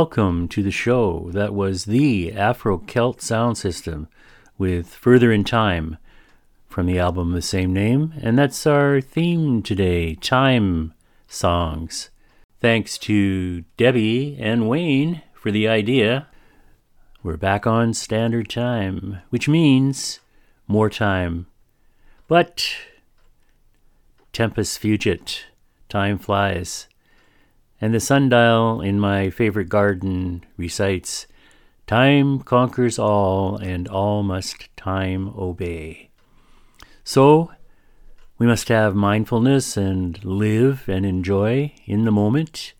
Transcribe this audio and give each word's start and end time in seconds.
Welcome 0.00 0.48
to 0.48 0.62
the 0.62 0.70
show. 0.70 1.28
That 1.30 1.52
was 1.52 1.84
the 1.84 2.32
Afro 2.32 2.78
Celt 2.78 3.20
sound 3.20 3.58
system 3.58 4.08
with 4.56 4.94
Further 4.94 5.30
in 5.30 5.44
Time 5.44 5.98
from 6.68 6.86
the 6.86 6.98
album 6.98 7.28
of 7.28 7.34
the 7.34 7.42
same 7.42 7.74
name. 7.74 8.14
And 8.22 8.38
that's 8.38 8.66
our 8.66 9.02
theme 9.02 9.62
today 9.62 10.14
Time 10.14 10.94
Songs. 11.28 12.08
Thanks 12.60 12.96
to 12.96 13.60
Debbie 13.76 14.38
and 14.40 14.70
Wayne 14.70 15.20
for 15.34 15.50
the 15.50 15.68
idea. 15.68 16.28
We're 17.22 17.36
back 17.36 17.66
on 17.66 17.92
standard 17.92 18.48
time, 18.48 19.18
which 19.28 19.50
means 19.50 20.20
more 20.66 20.88
time. 20.88 21.46
But 22.26 22.74
tempus 24.32 24.78
fugit, 24.78 25.40
time 25.90 26.18
flies. 26.18 26.88
And 27.80 27.94
the 27.94 28.00
sundial 28.00 28.80
in 28.80 29.00
my 29.00 29.30
favorite 29.30 29.68
garden 29.68 30.44
recites, 30.56 31.26
Time 31.86 32.40
conquers 32.40 32.98
all, 32.98 33.56
and 33.56 33.88
all 33.88 34.22
must 34.22 34.68
time 34.76 35.32
obey. 35.36 36.10
So, 37.02 37.50
we 38.38 38.46
must 38.46 38.68
have 38.68 38.94
mindfulness 38.94 39.76
and 39.76 40.22
live 40.24 40.88
and 40.88 41.04
enjoy 41.04 41.72
in 41.86 42.04
the 42.04 42.12
moment. 42.12 42.74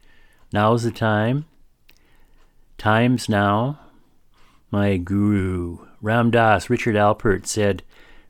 Now's 0.53 0.85
the 0.85 0.91
time. 0.91 1.47
Time's 2.79 3.29
now. 3.29 3.81
My 4.71 4.97
guru, 4.97 5.87
Ram 6.01 6.31
Dass, 6.31 6.71
Richard 6.71 6.95
Alpert, 6.95 7.47
said, 7.47 7.83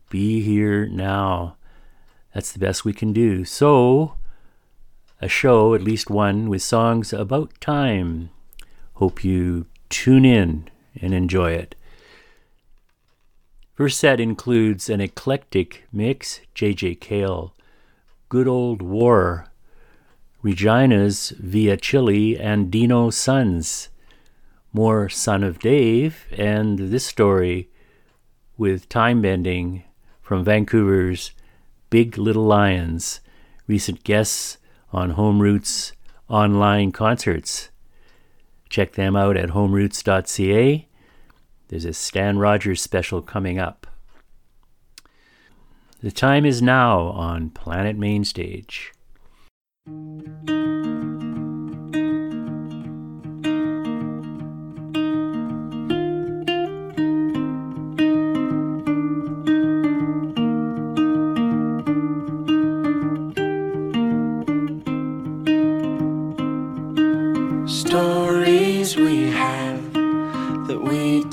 Be 0.09 0.41
here 0.41 0.87
now. 0.87 1.57
That's 2.35 2.53
the 2.53 2.59
best 2.59 2.85
we 2.85 2.93
can 2.93 3.13
do. 3.13 3.45
So, 3.45 4.15
a 5.21 5.29
show, 5.29 5.75
at 5.75 5.83
least 5.83 6.11
one, 6.11 6.49
with 6.49 6.63
songs 6.63 7.13
about 7.13 7.61
time. 7.61 8.31
Hope 8.95 9.23
you 9.23 9.67
tune 9.89 10.25
in 10.25 10.69
and 11.01 11.13
enjoy 11.13 11.53
it. 11.53 11.75
First 13.75 14.01
set 14.01 14.21
includes 14.21 14.89
an 14.89 15.01
eclectic 15.01 15.85
mix 15.93 16.41
J.J. 16.55 16.97
Cale, 16.97 17.55
Good 18.29 18.49
Old 18.49 18.83
War, 18.83 19.47
Regina's 20.43 21.31
Via 21.39 21.77
Chile, 21.77 22.37
Andino 22.37 23.13
Suns. 23.13 23.89
More 24.73 25.09
Son 25.09 25.43
of 25.43 25.59
Dave, 25.59 26.27
and 26.31 26.79
this 26.79 27.05
story 27.05 27.69
with 28.57 28.89
time 28.89 29.21
bending 29.21 29.83
from 30.23 30.45
Vancouver's 30.45 31.33
Big 31.91 32.17
Little 32.17 32.45
Lions, 32.45 33.19
recent 33.67 34.05
guests 34.05 34.59
on 34.93 35.11
Home 35.11 35.41
Roots 35.41 35.93
online 36.29 36.93
concerts. 36.93 37.71
Check 38.69 38.93
them 38.93 39.17
out 39.17 39.37
at 39.37 39.51
homeroots.ca. 39.51 40.89
There's 41.69 41.85
a 41.85 41.93
Stan 41.93 42.39
Rogers 42.39 42.81
special 42.81 43.23
coming 43.23 43.59
up. 43.59 43.87
The 46.03 46.11
time 46.11 46.47
is 46.47 46.63
now 46.63 47.01
on 47.01 47.51
Planet 47.51 47.97
Mainstage. 47.97 48.93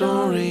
story. 0.00 0.49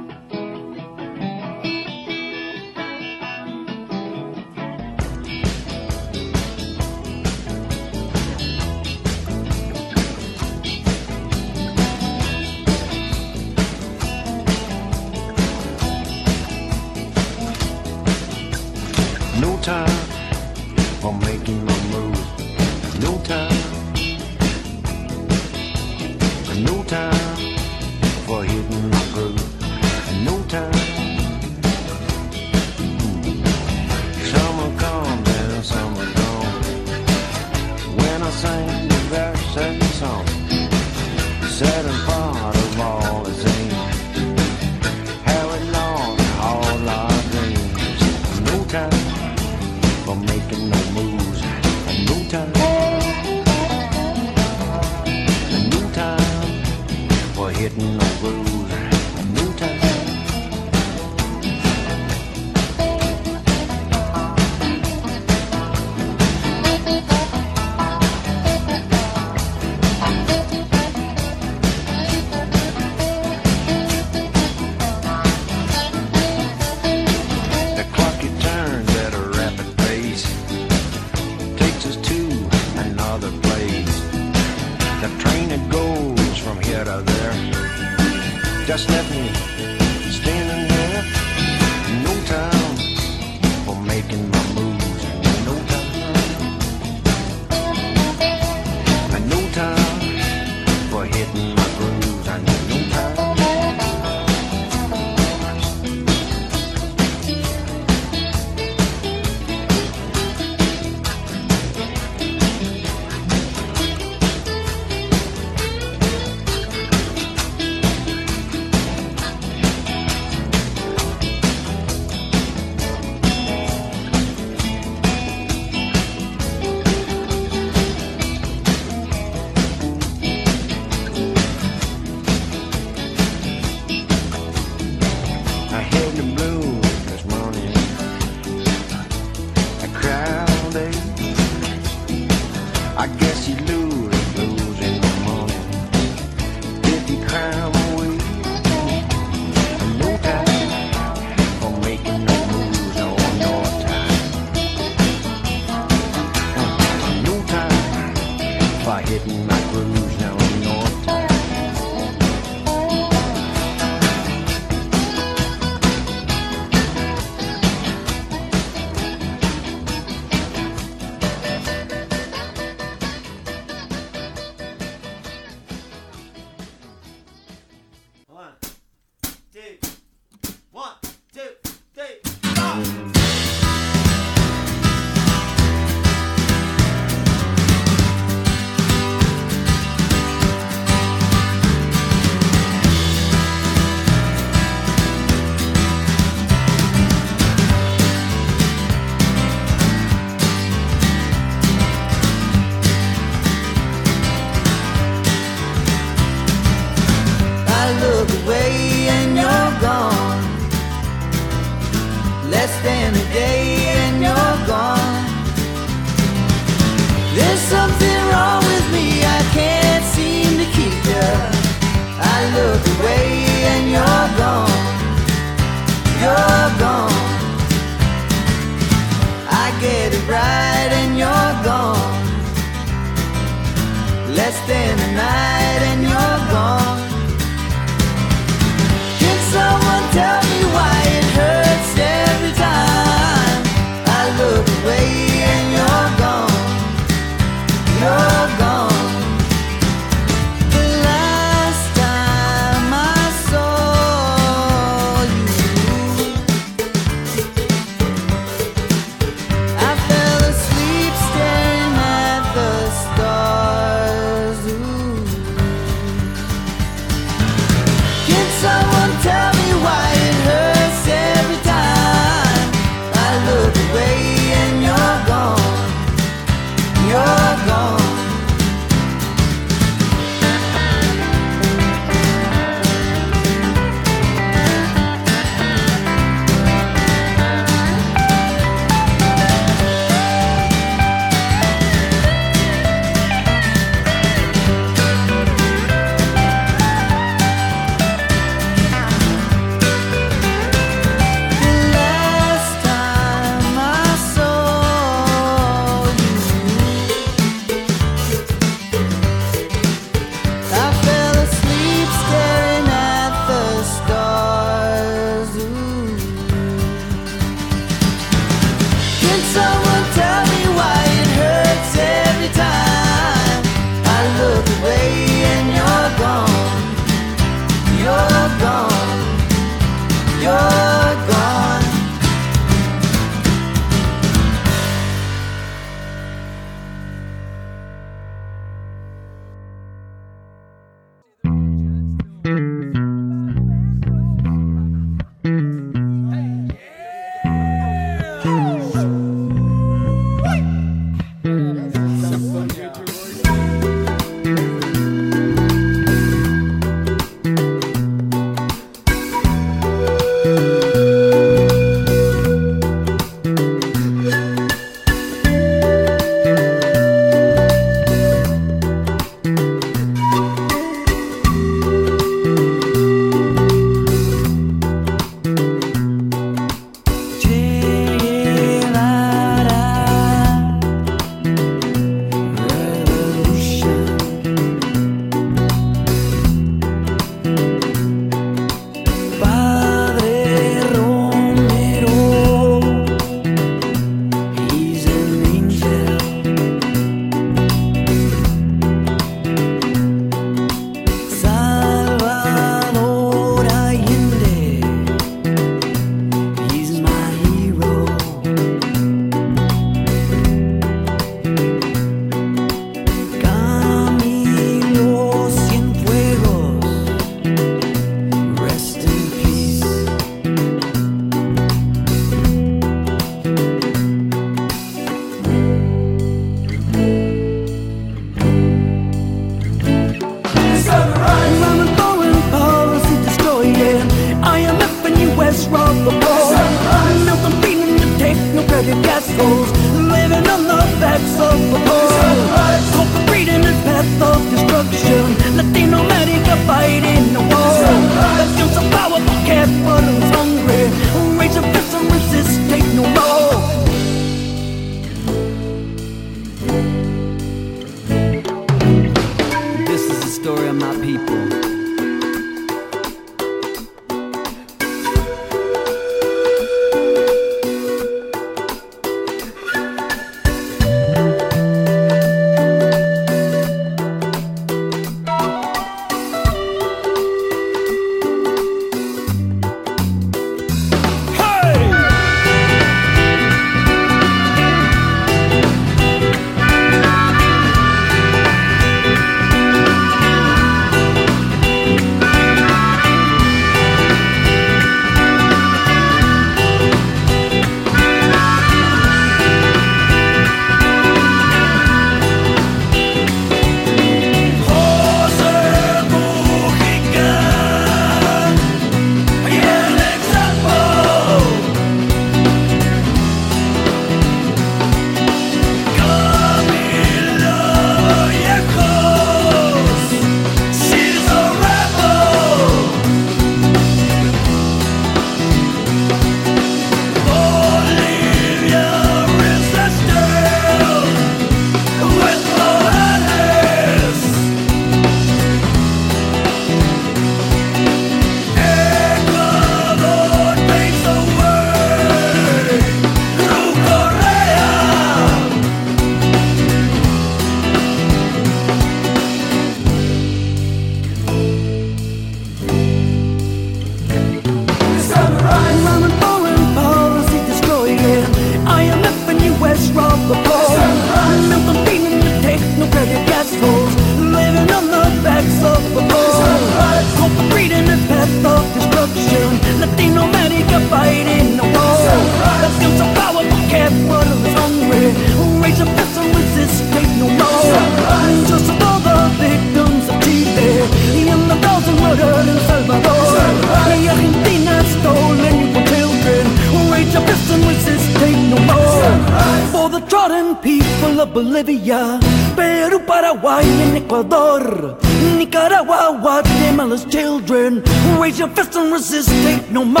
Nicaragua, 595.82 596.20
Guatemala's 596.20 597.04
children. 597.06 597.82
Raise 598.20 598.38
your 598.38 598.48
fist 598.48 598.76
and 598.76 598.92
resist, 598.92 599.28
take 599.28 599.68
no 599.70 599.84
more. 599.84 600.00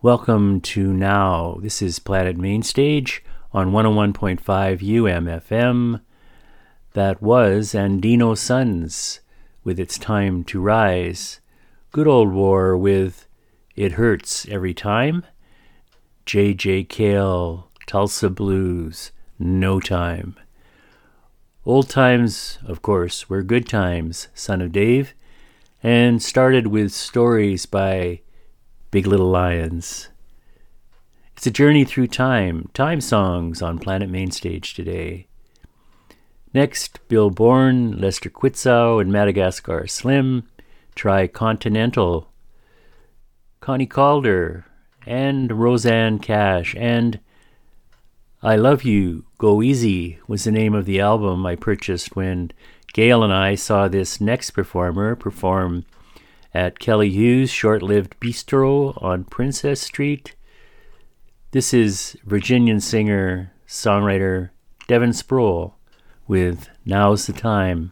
Welcome 0.00 0.60
to 0.60 0.92
Now. 0.92 1.58
This 1.60 1.82
is 1.82 1.98
Planet 1.98 2.36
Mainstage 2.36 3.24
on 3.52 3.72
101.5 3.72 4.40
UMFM. 4.78 6.00
That 6.92 7.20
was 7.20 7.72
Andino 7.72 8.38
Suns 8.38 9.20
with 9.64 9.80
It's 9.80 9.98
Time 9.98 10.44
to 10.44 10.60
Rise. 10.60 11.40
Good 11.90 12.06
Old 12.06 12.32
War 12.32 12.76
with 12.76 13.26
It 13.74 13.92
Hurts 13.92 14.46
Every 14.48 14.72
Time. 14.72 15.24
J.J. 16.26 16.84
Cale, 16.84 17.70
Tulsa 17.86 18.30
Blues 18.30 19.10
no 19.38 19.80
time. 19.80 20.36
Old 21.66 21.90
times, 21.90 22.60
of 22.64 22.80
course, 22.80 23.28
were 23.28 23.42
good 23.42 23.68
times, 23.68 24.28
son 24.34 24.62
of 24.62 24.70
Dave, 24.70 25.14
and 25.82 26.22
started 26.22 26.68
with 26.68 26.92
stories 26.92 27.66
by 27.66 28.20
Big 28.92 29.04
Little 29.04 29.30
Lions. 29.30 30.08
It's 31.36 31.44
a 31.44 31.50
journey 31.50 31.84
through 31.84 32.06
time, 32.06 32.70
time 32.72 33.00
songs 33.00 33.62
on 33.62 33.80
Planet 33.80 34.08
Mainstage 34.08 34.74
today. 34.74 35.26
Next, 36.54 37.00
Bill 37.08 37.30
Bourne, 37.30 38.00
Lester 38.00 38.30
Quitzau, 38.30 39.00
and 39.00 39.10
Madagascar 39.10 39.88
Slim, 39.88 40.44
Tri 40.94 41.26
Continental, 41.26 42.30
Connie 43.58 43.88
Kaldor, 43.88 44.62
and 45.04 45.50
Rosanne 45.50 46.20
Cash, 46.20 46.76
and 46.78 47.18
I 48.46 48.54
Love 48.54 48.84
You, 48.84 49.24
Go 49.38 49.60
Easy 49.60 50.20
was 50.28 50.44
the 50.44 50.52
name 50.52 50.72
of 50.72 50.84
the 50.84 51.00
album 51.00 51.44
I 51.44 51.56
purchased 51.56 52.14
when 52.14 52.52
Gail 52.92 53.24
and 53.24 53.32
I 53.32 53.56
saw 53.56 53.88
this 53.88 54.20
next 54.20 54.52
performer 54.52 55.16
perform 55.16 55.84
at 56.54 56.78
Kelly 56.78 57.10
Hughes' 57.10 57.50
short 57.50 57.82
lived 57.82 58.14
bistro 58.20 59.02
on 59.02 59.24
Princess 59.24 59.80
Street. 59.80 60.36
This 61.50 61.74
is 61.74 62.16
Virginian 62.24 62.78
singer, 62.78 63.52
songwriter 63.66 64.50
Devon 64.86 65.12
Sproule 65.12 65.74
with 66.28 66.68
Now's 66.84 67.26
the 67.26 67.32
Time. 67.32 67.90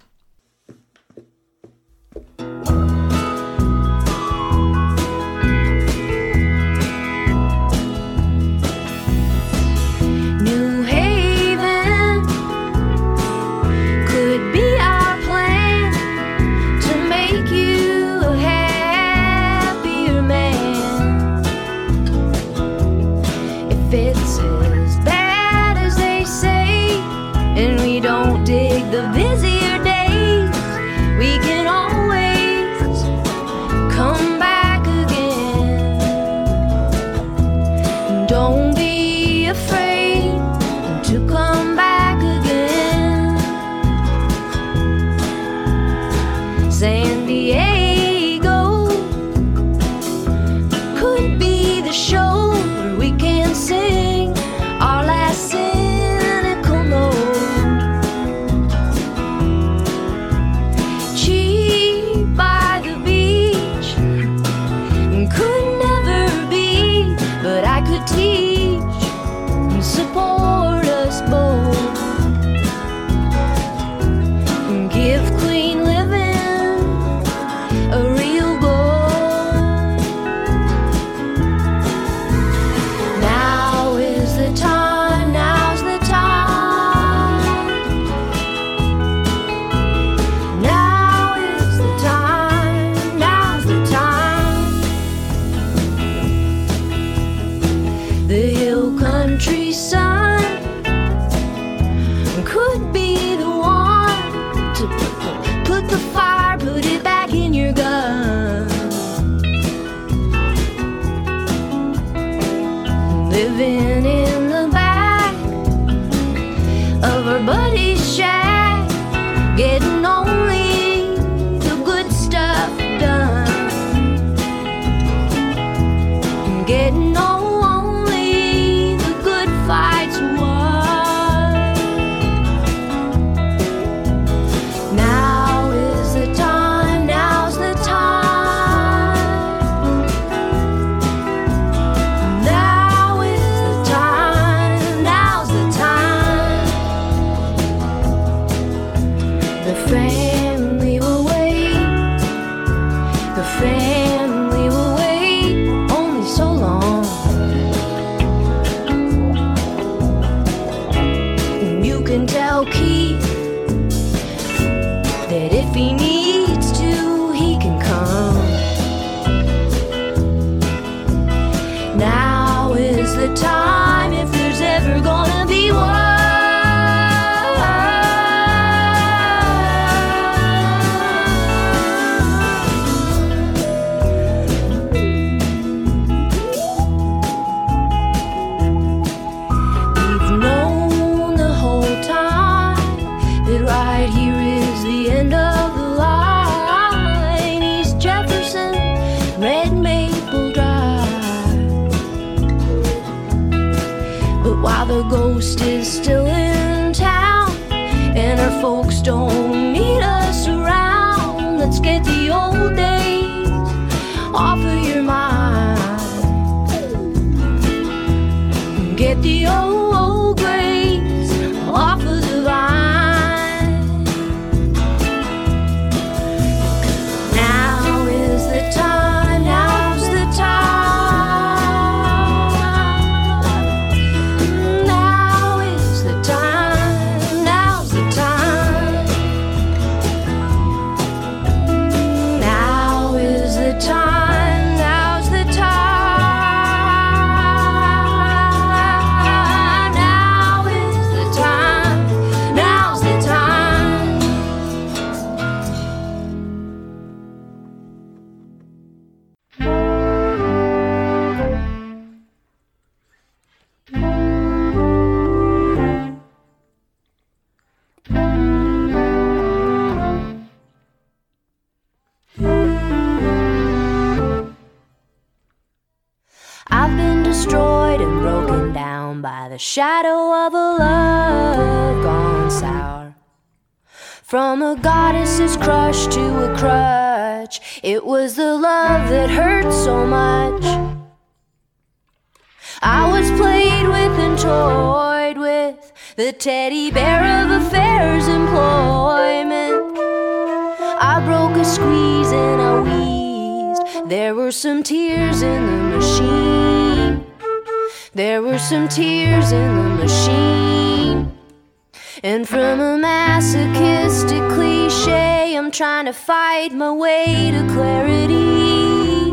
And 312.25 312.49
from 312.49 312.81
a 312.81 312.97
masochistic 312.97 314.41
cliche, 314.55 315.55
I'm 315.59 315.71
trying 315.71 316.07
to 316.07 316.15
fight 316.15 316.73
my 316.73 316.91
way 316.91 317.51
to 317.51 317.71
clarity. 317.71 319.31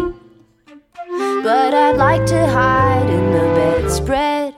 But 1.41 1.73
I'd 1.73 1.95
like 1.95 2.25
to 2.25 2.47
hide 2.47 3.09
in 3.09 3.31
the 3.31 3.47
bedspread, 3.55 4.55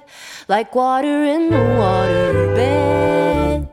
like 0.48 0.74
water 0.74 1.24
in 1.26 1.52
the 1.52 1.64
water 1.78 2.56
bed. 2.56 3.70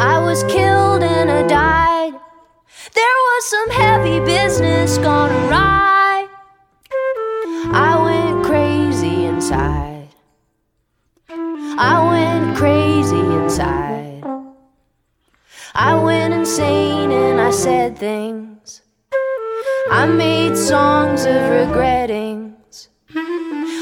I 0.00 0.18
was 0.24 0.42
killed 0.44 1.02
and 1.02 1.30
I 1.30 1.46
died. 1.46 2.14
There 2.94 3.18
was 3.28 3.50
some 3.50 3.68
heavy 3.68 4.18
business 4.20 4.96
gone 4.96 5.30
awry. 5.30 6.26
I 7.70 8.00
went 8.02 8.46
crazy 8.46 9.26
inside. 9.26 9.85
I 11.78 12.08
went 12.08 12.56
crazy 12.56 13.18
inside. 13.18 14.24
I 15.74 16.02
went 16.02 16.32
insane 16.32 17.10
and 17.10 17.38
I 17.38 17.50
said 17.50 17.98
things. 17.98 18.80
I 19.90 20.06
made 20.06 20.56
songs 20.56 21.26
of 21.26 21.50
regrettings. 21.50 22.88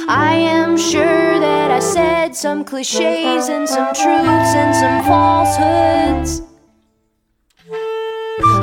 I 0.08 0.34
am 0.34 0.76
sure 0.76 1.38
that 1.38 1.70
I 1.70 1.78
said 1.78 2.34
some 2.34 2.64
cliches 2.64 3.48
and 3.48 3.68
some 3.68 3.94
truths 3.94 4.54
and 4.54 4.74
some 4.74 5.04
falsehoods. 5.04 6.42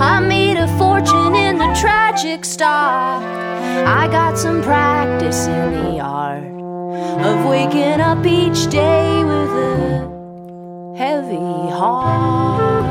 I 0.01 0.19
made 0.19 0.57
a 0.57 0.67
fortune 0.77 1.35
in 1.35 1.57
the 1.57 1.73
tragic 1.79 2.43
stock. 2.43 3.23
I 3.23 4.09
got 4.11 4.37
some 4.37 4.61
practice 4.61 5.47
in 5.47 5.71
the 5.71 5.99
art 6.01 6.50
of 7.23 7.45
waking 7.45 8.01
up 8.01 8.25
each 8.25 8.69
day 8.69 9.23
with 9.23 9.51
a 9.51 10.95
heavy 10.97 11.69
heart. 11.69 12.90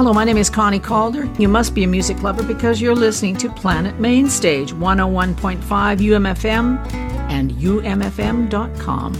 Hello, 0.00 0.14
my 0.14 0.24
name 0.24 0.38
is 0.38 0.48
Connie 0.48 0.80
Kaldor. 0.80 1.28
You 1.38 1.46
must 1.46 1.74
be 1.74 1.84
a 1.84 1.86
music 1.86 2.22
lover 2.22 2.42
because 2.42 2.80
you're 2.80 2.94
listening 2.94 3.36
to 3.36 3.50
Planet 3.50 4.00
Mainstage 4.00 4.72
101.5 4.72 5.58
UMFM 5.60 6.90
and 7.28 7.52
umfm.com. 7.52 9.12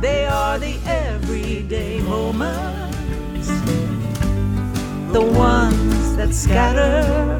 They 0.00 0.26
are 0.26 0.58
the 0.58 0.76
everyday 0.86 2.00
moments, 2.00 3.46
the 5.12 5.22
ones 5.22 6.16
that 6.16 6.34
scatter. 6.34 7.38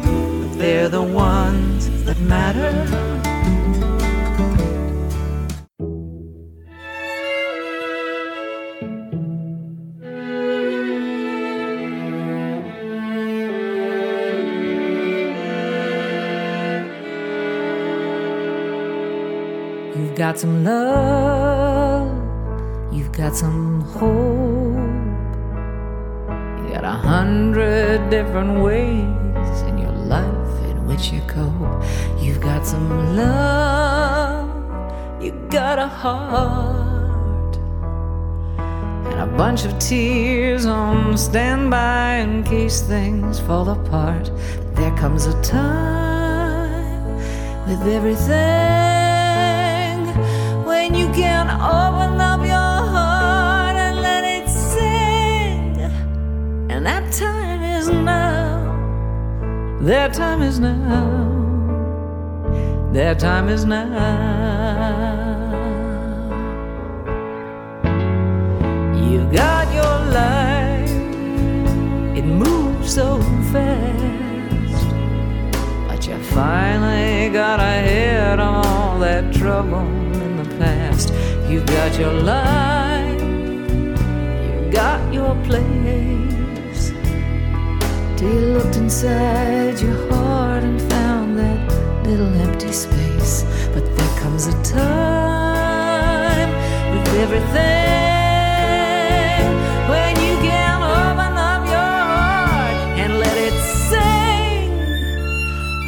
But 0.00 0.58
they're 0.58 0.88
the 0.88 1.02
ones 1.02 2.04
that 2.04 2.18
matter. 2.20 3.21
Got 20.22 20.38
some 20.38 20.62
love, 20.62 22.06
you've 22.94 23.10
got 23.10 23.34
some 23.34 23.80
hope. 23.80 24.78
You 26.60 26.72
got 26.72 26.84
a 26.84 26.92
hundred 26.92 28.08
different 28.08 28.62
ways 28.62 29.62
in 29.62 29.78
your 29.78 29.90
life 29.90 30.54
in 30.70 30.86
which 30.86 31.10
you 31.10 31.22
cope. 31.22 31.82
You've 32.20 32.40
got 32.40 32.64
some 32.64 33.16
love, 33.16 34.48
you 35.20 35.32
got 35.50 35.80
a 35.80 35.88
heart, 35.88 37.56
and 39.10 39.20
a 39.28 39.36
bunch 39.36 39.64
of 39.64 39.76
tears 39.80 40.66
on 40.66 41.18
standby 41.18 42.18
in 42.18 42.44
case 42.44 42.80
things 42.80 43.40
fall 43.40 43.68
apart. 43.68 44.30
There 44.76 44.96
comes 44.96 45.26
a 45.26 45.34
time 45.42 47.16
with 47.66 47.82
everything 47.88 48.81
open 51.62 52.20
up 52.20 52.40
your 52.40 52.56
heart 52.94 53.76
and 53.76 54.00
let 54.00 54.24
it 54.24 54.48
sing. 54.48 55.78
And 56.68 56.84
that 56.84 57.12
time 57.12 57.62
is 57.62 57.88
now. 57.88 58.72
That 59.82 60.12
time 60.12 60.42
is 60.42 60.58
now. 60.58 61.30
That 62.92 63.20
time 63.20 63.48
is 63.48 63.64
now. 63.64 63.92
You 69.08 69.24
got 69.30 69.72
your 69.72 69.98
life, 70.12 70.90
it 72.18 72.24
moves 72.24 72.92
so 72.92 73.20
fast. 73.52 74.88
But 75.88 76.06
you 76.08 76.18
finally 76.34 77.30
got 77.32 77.60
ahead 77.60 78.40
of 78.40 78.66
all 78.66 78.98
that 78.98 79.32
trouble 79.32 80.01
past. 81.52 81.60
You 81.60 81.60
got 81.64 81.98
your 81.98 82.12
life, 82.12 83.20
you've 84.42 84.72
got 84.72 85.12
your 85.12 85.34
place. 85.44 86.92
Till 88.16 88.32
you 88.32 88.40
looked 88.58 88.76
inside 88.76 89.80
your 89.80 90.08
heart 90.10 90.64
and 90.64 90.80
found 90.90 91.38
that 91.38 92.06
little 92.06 92.32
empty 92.34 92.72
space. 92.72 93.44
But 93.72 93.84
there 93.96 94.18
comes 94.20 94.46
a 94.46 94.52
time 94.62 96.50
with 96.94 97.08
everything 97.18 97.50
when 99.88 100.16
you 100.16 100.36
can 100.48 100.82
open 100.82 101.36
up 101.36 101.66
your 101.66 101.76
heart 101.76 102.76
and 102.98 103.18
let 103.18 103.36
it 103.36 103.54
sing. 103.90 104.70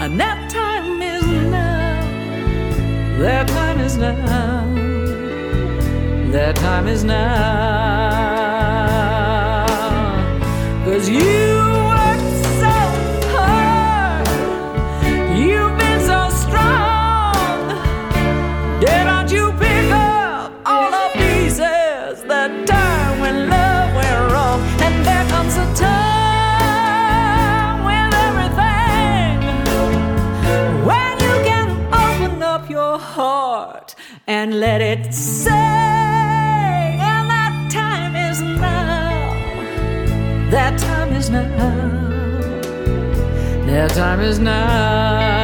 And 0.01 0.21
that 0.21 0.51
time 0.51 1.03
is 1.03 1.25
now. 1.25 2.01
That 3.19 3.49
time 3.49 3.81
is 3.81 3.97
now. 3.97 4.54
That 6.35 6.57
time 6.57 6.89
is 6.89 7.05
now. 7.05 7.15
Cause 10.85 11.09
you 11.09 11.23
worked 11.93 12.35
so 12.59 12.75
hard. 13.37 14.27
You've 15.39 15.79
been 15.79 16.01
so 16.01 16.29
strong. 16.43 17.69
Did 18.81 19.05
not 19.05 19.31
you 19.31 19.53
pick 19.53 19.93
up 19.93 20.51
all 20.67 20.91
the 20.91 21.11
pieces 21.15 22.25
that 22.25 22.67
time 22.67 23.21
when 23.21 23.49
love 23.49 23.95
went 23.95 24.33
wrong? 24.33 24.61
And 24.83 25.07
there 25.07 25.25
comes 25.29 25.55
a 25.57 25.67
time 25.77 25.95
everything 28.27 29.39
when 30.85 31.13
you 31.21 31.35
can 31.49 31.69
open 31.95 32.43
up 32.43 32.69
your 32.69 32.99
heart 32.99 33.95
and 34.27 34.59
let 34.59 34.81
it 34.81 35.14
That 43.75 43.91
time 43.91 44.21
is 44.21 44.39
now. 44.39 45.44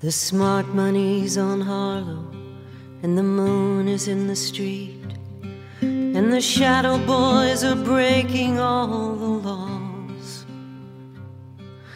The 0.00 0.12
smart 0.12 0.68
money's 0.68 1.36
on 1.36 1.60
Harlow, 1.60 2.30
and 3.02 3.18
the 3.18 3.24
moon 3.24 3.88
is 3.88 4.06
in 4.06 4.28
the 4.28 4.36
street. 4.36 5.02
And 5.80 6.32
the 6.32 6.40
shadow 6.40 6.98
boys 7.04 7.64
are 7.64 7.74
breaking 7.74 8.60
all 8.60 9.16
the 9.16 9.48
laws. 9.48 10.46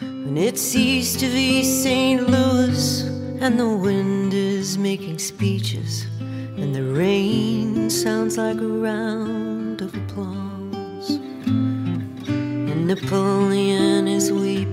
And 0.01 0.37
it's 0.37 0.75
east 0.75 1.23
of 1.23 1.33
East 1.33 1.81
St. 1.81 2.29
Louis, 2.29 3.03
and 3.39 3.57
the 3.57 3.69
wind 3.69 4.33
is 4.33 4.77
making 4.77 5.19
speeches. 5.19 6.05
And 6.19 6.75
the 6.75 6.83
rain 6.83 7.89
sounds 7.89 8.37
like 8.37 8.57
a 8.57 8.67
round 8.67 9.81
of 9.81 9.95
applause. 9.95 11.09
And 11.47 12.85
Napoleon 12.85 14.09
is 14.09 14.29
weeping 14.29 14.72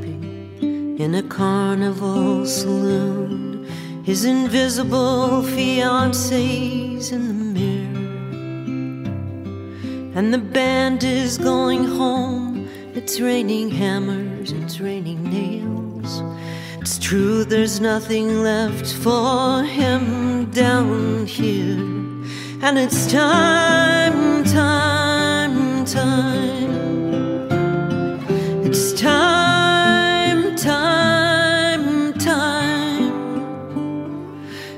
in 1.00 1.14
a 1.14 1.22
carnival 1.22 2.44
saloon. 2.44 3.66
His 4.04 4.26
invisible 4.26 5.42
fiancee's 5.42 7.10
in 7.10 7.26
the 7.28 7.34
mirror. 7.58 8.00
And 10.14 10.34
the 10.34 10.38
band 10.38 11.02
is 11.02 11.38
going 11.38 11.84
home. 11.86 12.68
It's 12.94 13.18
raining 13.18 13.70
hammers, 13.70 14.52
it's 14.52 14.78
raining 14.78 15.22
nails. 15.24 16.22
It's 16.80 16.98
true, 16.98 17.44
there's 17.44 17.80
nothing 17.80 18.42
left 18.42 18.92
for 18.92 19.62
him 19.62 20.50
down 20.50 21.24
here. 21.24 21.78
And 22.62 22.78
it's 22.78 23.10
time, 23.10 24.44
time, 24.44 25.86
time. 25.86 26.89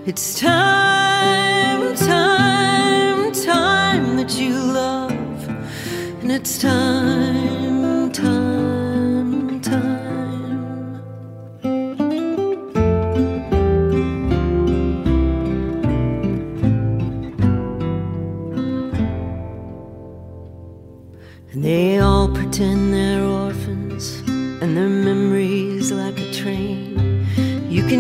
It's 0.05 0.41
time, 0.41 1.95
time, 1.95 3.31
time 3.31 4.17
that 4.17 4.37
you 4.37 4.53
love, 4.53 5.49
and 6.21 6.33
it's 6.33 6.61
time. 6.61 7.22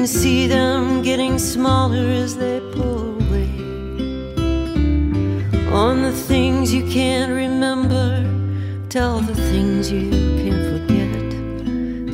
Can 0.03 0.09
see 0.09 0.48
them 0.48 1.00
getting 1.00 1.38
smaller 1.38 2.09
as 2.24 2.36
they 2.36 2.59
pull 2.72 3.14
away. 3.22 3.48
On 5.70 6.03
the 6.03 6.11
things 6.11 6.74
you 6.74 6.84
can't 6.88 7.30
remember, 7.30 8.09
tell 8.88 9.20
the 9.20 9.36
things 9.53 9.92
you 9.92 10.11
can't 10.42 10.64
forget. 10.72 11.30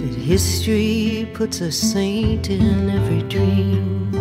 That 0.03 0.15
history 0.21 1.31
puts 1.33 1.63
a 1.63 1.73
saint 1.73 2.51
in 2.51 2.91
every 2.91 3.23
dream. 3.23 4.13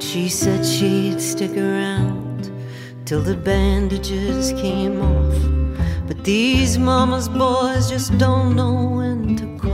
She 0.00 0.28
said 0.28 0.66
she'd 0.66 1.20
stick 1.20 1.56
around 1.56 2.50
till 3.04 3.22
the 3.22 3.36
bandages 3.36 4.50
came 4.60 5.00
off. 5.00 5.38
But 6.08 6.24
these 6.24 6.78
mama's 6.78 7.28
boys 7.28 7.88
just 7.88 8.18
don't 8.18 8.56
know 8.56 8.74
when 8.96 9.36
to. 9.36 9.65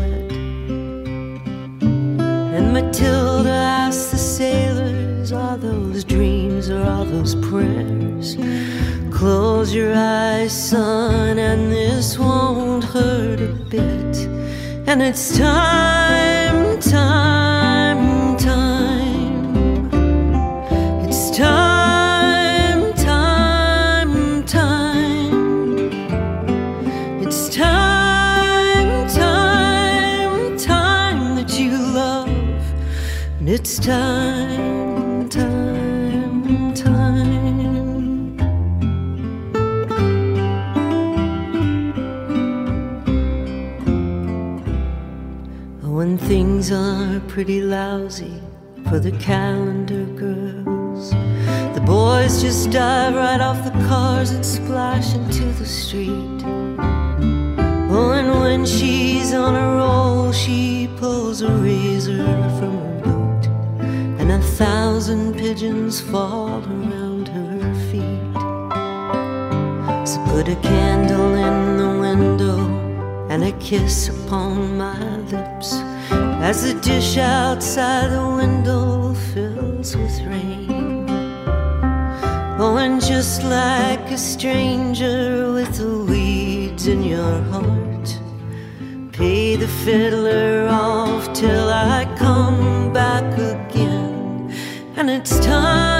And 2.54 2.74
Matilda 2.74 3.48
asked 3.48 4.10
the 4.10 4.18
sailors, 4.18 5.32
Are 5.32 5.56
those 5.56 6.04
dreams 6.04 6.68
or 6.68 6.82
are 6.82 7.06
those 7.06 7.34
prayers? 7.36 8.36
Close 9.10 9.74
your 9.74 9.94
eyes, 9.94 10.52
son, 10.52 11.38
and 11.38 11.72
this 11.72 12.18
won't 12.18 12.84
hurt 12.84 13.40
a 13.40 13.54
bit. 13.70 14.16
And 14.86 15.00
it's 15.00 15.38
time, 15.38 16.78
time, 16.80 17.51
it's 33.62 33.78
time, 33.78 35.28
time, 35.28 36.74
time. 36.74 38.36
When 45.80 46.18
things 46.18 46.72
are 46.72 47.20
pretty 47.28 47.62
lousy 47.62 48.42
for 48.88 48.98
the 48.98 49.12
calendar 49.12 50.06
girls, 50.06 51.12
the 51.76 51.82
boys 51.86 52.42
just 52.42 52.72
dive 52.72 53.14
right 53.14 53.40
off 53.40 53.62
the 53.62 53.70
cars 53.86 54.32
and 54.32 54.44
splash 54.44 55.14
into 55.14 55.44
the 55.60 55.66
street. 55.66 56.42
Oh, 57.94 58.10
and 58.10 58.28
when 58.40 58.66
she's 58.66 59.32
on 59.32 59.54
a 59.54 59.76
roll, 59.76 60.32
she 60.32 60.88
pulls 60.96 61.42
a 61.42 61.52
razor 61.52 62.26
from 62.58 62.72
her 62.80 62.91
a 64.32 64.40
thousand 64.40 65.34
pigeons 65.36 66.00
fall 66.00 66.64
around 66.64 67.28
her 67.28 67.74
feet. 67.88 68.32
So 70.08 70.24
put 70.30 70.48
a 70.48 70.56
candle 70.62 71.34
in 71.34 71.76
the 71.76 71.92
window 72.00 72.58
and 73.28 73.44
a 73.44 73.52
kiss 73.58 74.08
upon 74.08 74.78
my 74.78 75.16
lips 75.32 75.74
as 76.48 76.62
the 76.62 76.80
dish 76.80 77.18
outside 77.18 78.08
the 78.10 78.26
window 78.42 79.12
fills 79.34 79.94
with 79.94 80.18
rain. 80.22 81.04
Oh, 82.58 82.78
and 82.78 83.02
just 83.02 83.42
like 83.42 84.10
a 84.10 84.16
stranger 84.16 85.52
with 85.52 85.76
the 85.76 86.04
weeds 86.10 86.86
in 86.86 87.02
your 87.02 87.42
heart, 87.52 88.08
pay 89.12 89.56
the 89.56 89.68
fiddler 89.84 90.68
off 90.70 91.30
till 91.34 91.68
I 91.68 92.06
come 92.16 92.94
back. 92.94 93.21
And 95.02 95.10
it's 95.10 95.36
time, 95.40 95.91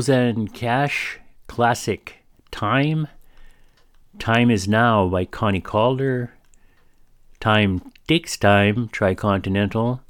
Rosanne 0.00 0.48
Cash, 0.48 1.18
classic 1.46 2.24
Time. 2.50 3.06
Time 4.18 4.50
is 4.50 4.66
Now 4.66 5.06
by 5.06 5.26
Connie 5.26 5.60
Kaldor. 5.60 6.30
Time 7.38 7.82
Takes 8.08 8.38
Time, 8.38 8.88
Tri-Continental. 8.88 10.00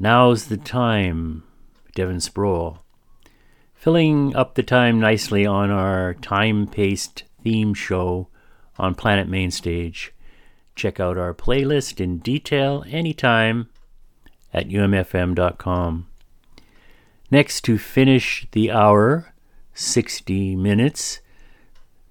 Now's 0.00 0.46
the 0.46 0.56
Time, 0.56 1.44
Devon 1.94 2.16
Sproule. 2.16 2.80
Filling 3.72 4.34
up 4.34 4.56
the 4.56 4.64
time 4.64 4.98
nicely 4.98 5.46
on 5.46 5.70
our 5.70 6.14
time 6.14 6.66
paced 6.66 7.22
theme 7.44 7.74
show 7.74 8.26
on 8.78 8.96
Planet 8.96 9.28
Mainstage. 9.28 10.12
Check 10.74 10.98
out 10.98 11.16
our 11.16 11.34
playlist 11.34 12.00
in 12.00 12.18
detail 12.18 12.84
anytime 12.88 13.68
at 14.52 14.66
umfm.com. 14.66 16.07
Next, 17.30 17.60
to 17.62 17.76
finish 17.76 18.46
the 18.52 18.70
hour, 18.70 19.34
60 19.74 20.56
minutes, 20.56 21.20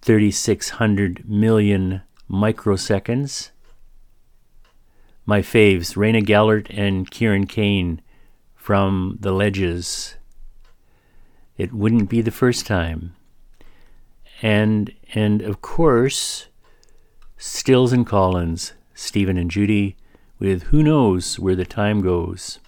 3,600 0.02 1.28
million 1.28 2.02
microseconds. 2.30 3.50
My 5.26 5.42
faves, 5.42 5.96
Rayna 5.98 6.24
Gellert 6.24 6.70
and 6.70 7.10
Kieran 7.10 7.48
Kane 7.48 8.02
from 8.56 9.18
The 9.20 9.32
Ledges. 9.32 10.16
It 11.58 11.74
wouldn't 11.74 12.10
be 12.10 12.22
the 12.22 12.32
first 12.32 12.68
time. 12.68 13.16
And, 14.44 14.94
and 15.16 15.42
of 15.42 15.62
course, 15.62 16.48
Stills 17.38 17.92
and 17.92 18.06
Collins, 18.06 18.74
Stephen 18.94 19.38
and 19.38 19.50
Judy, 19.50 19.98
with 20.38 20.64
Who 20.64 20.84
Knows 20.84 21.40
Where 21.40 21.56
the 21.56 21.66
Time 21.66 22.02
Goes. 22.02 22.60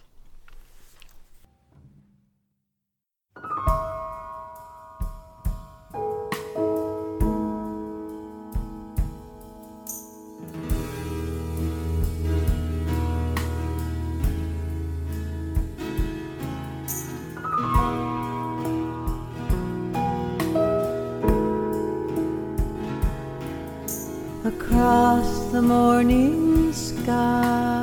The 25.60 25.68
morning 25.68 26.72
sky. 26.72 27.79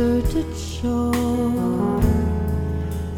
deserted 0.00 0.56
shore. 0.56 2.00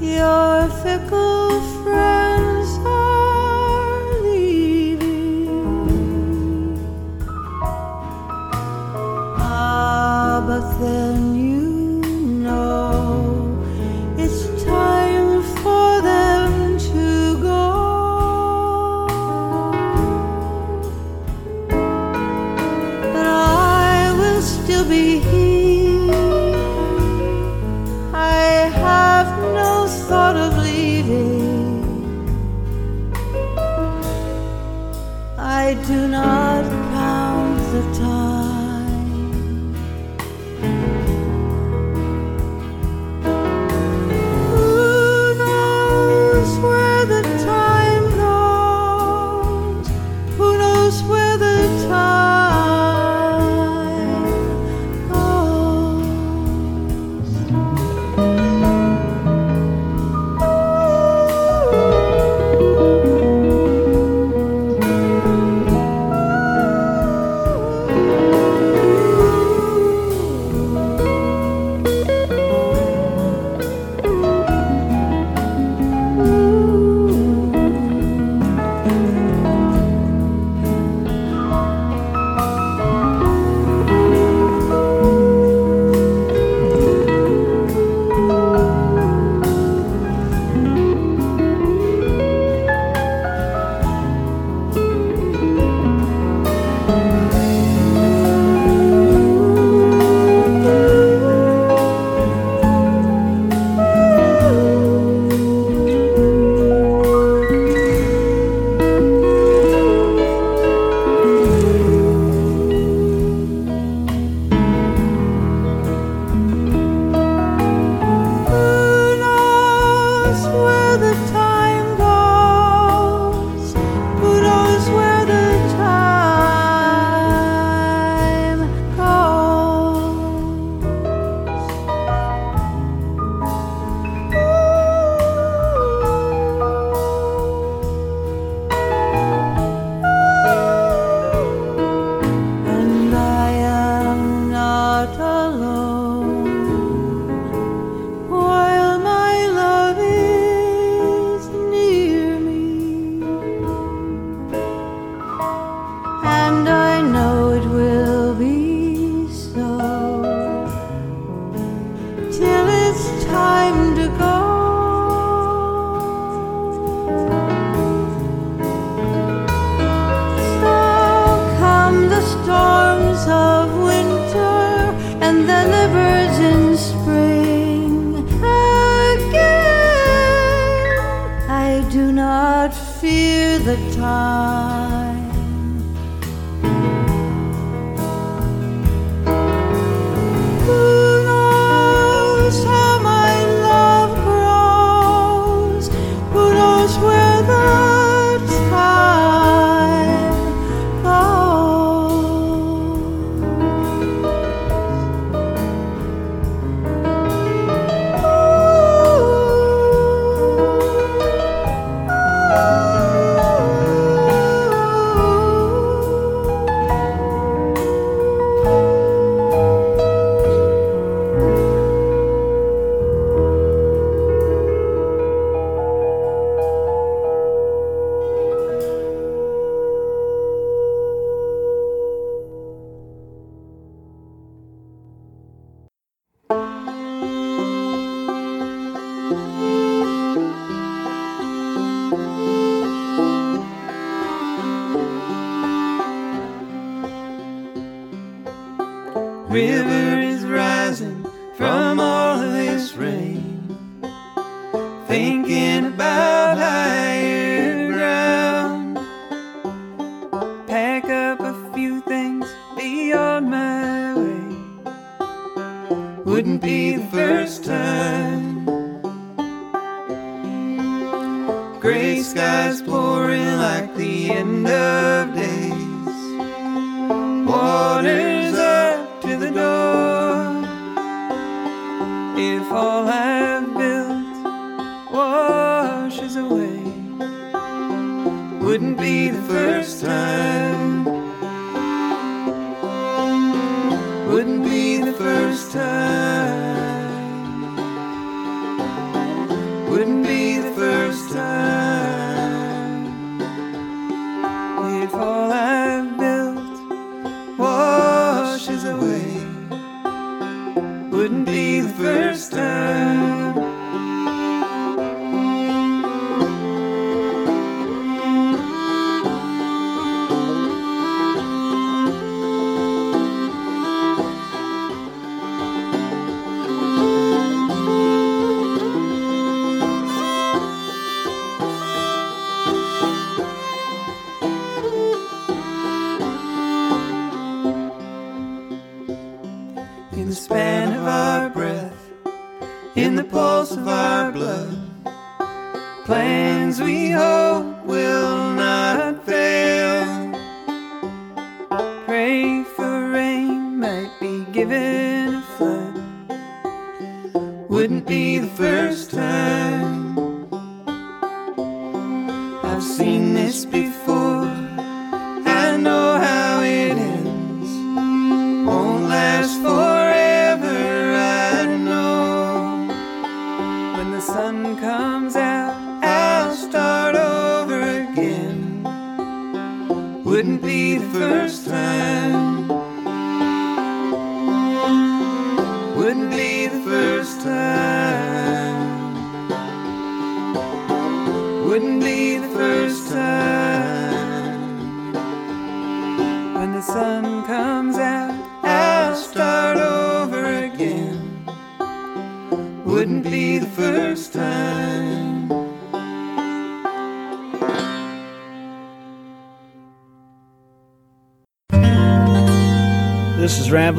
Your 0.00 0.68
fickle 0.82 1.60
friends 1.84 2.70
are 2.84 4.22
leaving. 4.22 5.48
Ah, 9.38 10.42
but 10.44 10.80
then 10.80 11.36
you. 11.36 11.71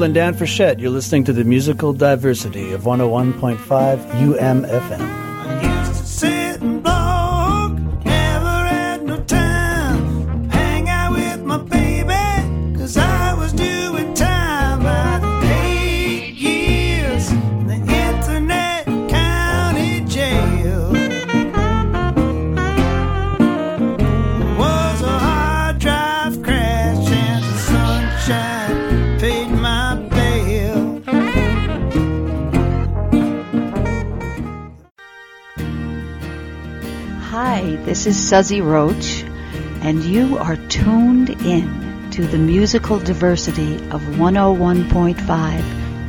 Is 0.04 0.14
Dan 0.14 0.34
Frechette. 0.34 0.82
You're 0.82 0.89
listening 0.89 1.24
to 1.24 1.34
the 1.34 1.45
musical 1.45 1.93
diversity 1.93 2.74
of 2.74 2.82
101.5 2.82 3.56
UMFM. 3.56 5.22
Hi, 37.64 37.78
this 37.78 38.07
is 38.07 38.18
Suzy 38.22 38.59
Roach, 38.59 39.24
and 39.84 40.03
you 40.03 40.38
are 40.38 40.57
tuned 40.57 41.30
in 41.30 42.09
to 42.11 42.28
the 42.28 42.38
musical 42.38 42.99
diversity 42.99 43.76
of 43.89 44.01
101.5 44.01 45.16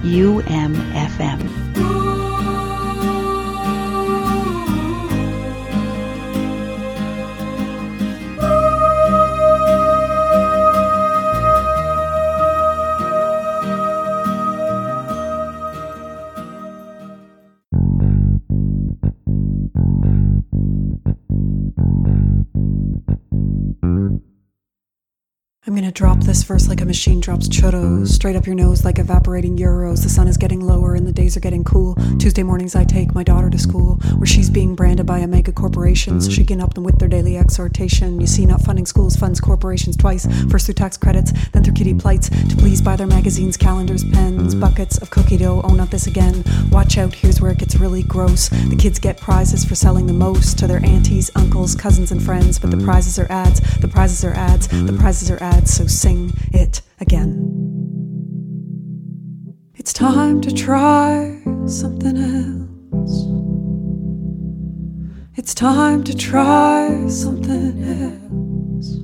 UMFM. 0.03 1.94
Verse 26.45 26.69
like 26.69 26.81
a 26.81 26.85
machine 26.85 27.21
drops 27.21 27.49
churros. 27.49 28.09
Straight 28.09 28.37
up 28.37 28.47
your 28.47 28.55
nose 28.55 28.85
like 28.85 28.99
evaporating 28.99 29.57
euros. 29.57 30.03
The 30.03 30.09
sun 30.09 30.29
is 30.29 30.37
getting 30.37 30.61
lower 30.61 30.95
and 30.95 31.07
the 31.07 31.13
days 31.13 31.37
are 31.37 31.41
getting 31.41 31.65
cool. 31.65 31.95
Tuesday 32.19 32.43
mornings 32.43 32.75
I 32.75 32.85
take 32.85 33.15
my 33.15 33.23
daughter 33.23 33.49
to 33.51 33.59
school, 33.59 33.95
where 34.17 34.27
she's 34.27 34.51
being 34.51 34.75
branded 34.75 35.07
by 35.07 35.21
a 35.21 35.27
mega 35.27 35.53
corporation. 35.53 36.21
So 36.21 36.31
she 36.31 36.45
can 36.45 36.61
up 36.61 36.75
them 36.75 36.85
with 36.85 36.99
their 36.99 37.09
daily 37.09 37.39
exhortation. 37.39 38.21
You 38.21 38.27
see, 38.27 38.45
not 38.47 38.61
funding 38.61 38.87
schools 38.87 39.17
funds 39.17 39.41
corporations 39.41 39.97
twice. 39.97 40.27
First 40.51 40.67
through 40.67 40.75
tax 40.75 40.97
credits, 40.97 41.33
then 41.51 41.65
through 41.65 41.75
kitty 41.75 41.95
plights. 41.95 42.29
To 42.29 42.57
please 42.57 42.83
buy 42.83 42.97
their 42.97 43.07
magazines, 43.07 43.57
calendars, 43.57 44.05
pens, 44.05 44.55
buckets 44.55 44.99
of 44.99 45.11
cookie 45.11 45.39
dough. 45.39 45.63
Oh, 45.65 45.75
not 45.75 45.91
this 45.91 46.07
again. 46.07 46.45
Watch 46.71 46.99
out, 46.99 47.15
here's 47.15 47.41
where 47.41 47.53
it 47.53 47.59
gets 47.59 47.77
really 47.77 48.03
gross. 48.03 48.49
The 48.49 48.77
kids 48.77 48.99
get 48.99 49.19
prizes 49.19 49.65
for 49.65 49.75
selling 49.75 50.07
the 50.07 50.13
most 50.13 50.59
to 50.59 50.67
their 50.67 50.85
aunties, 50.85 51.31
uncles, 51.37 51.75
cousins, 51.75 52.13
and 52.13 52.23
friends. 52.23 52.59
But 52.59 52.71
the 52.71 52.85
prizes 52.85 53.19
are 53.19 53.31
ads, 53.31 53.61
the 53.79 53.89
prizes 53.89 54.25
are 54.25 54.35
ads, 54.35 54.69
the 54.69 54.97
prizes 54.99 55.31
are 55.31 55.43
ads. 55.43 55.73
So 55.73 55.87
sing 55.87 56.33
it 56.53 56.83
again. 57.01 57.51
It's 59.75 59.93
time 59.93 60.41
to 60.41 60.53
try 60.55 61.43
something 61.67 62.17
else. 62.17 63.27
It's 65.37 65.55
time 65.55 66.05
to 66.05 66.17
try 66.17 67.07
something 67.09 67.83
else. 67.85 68.99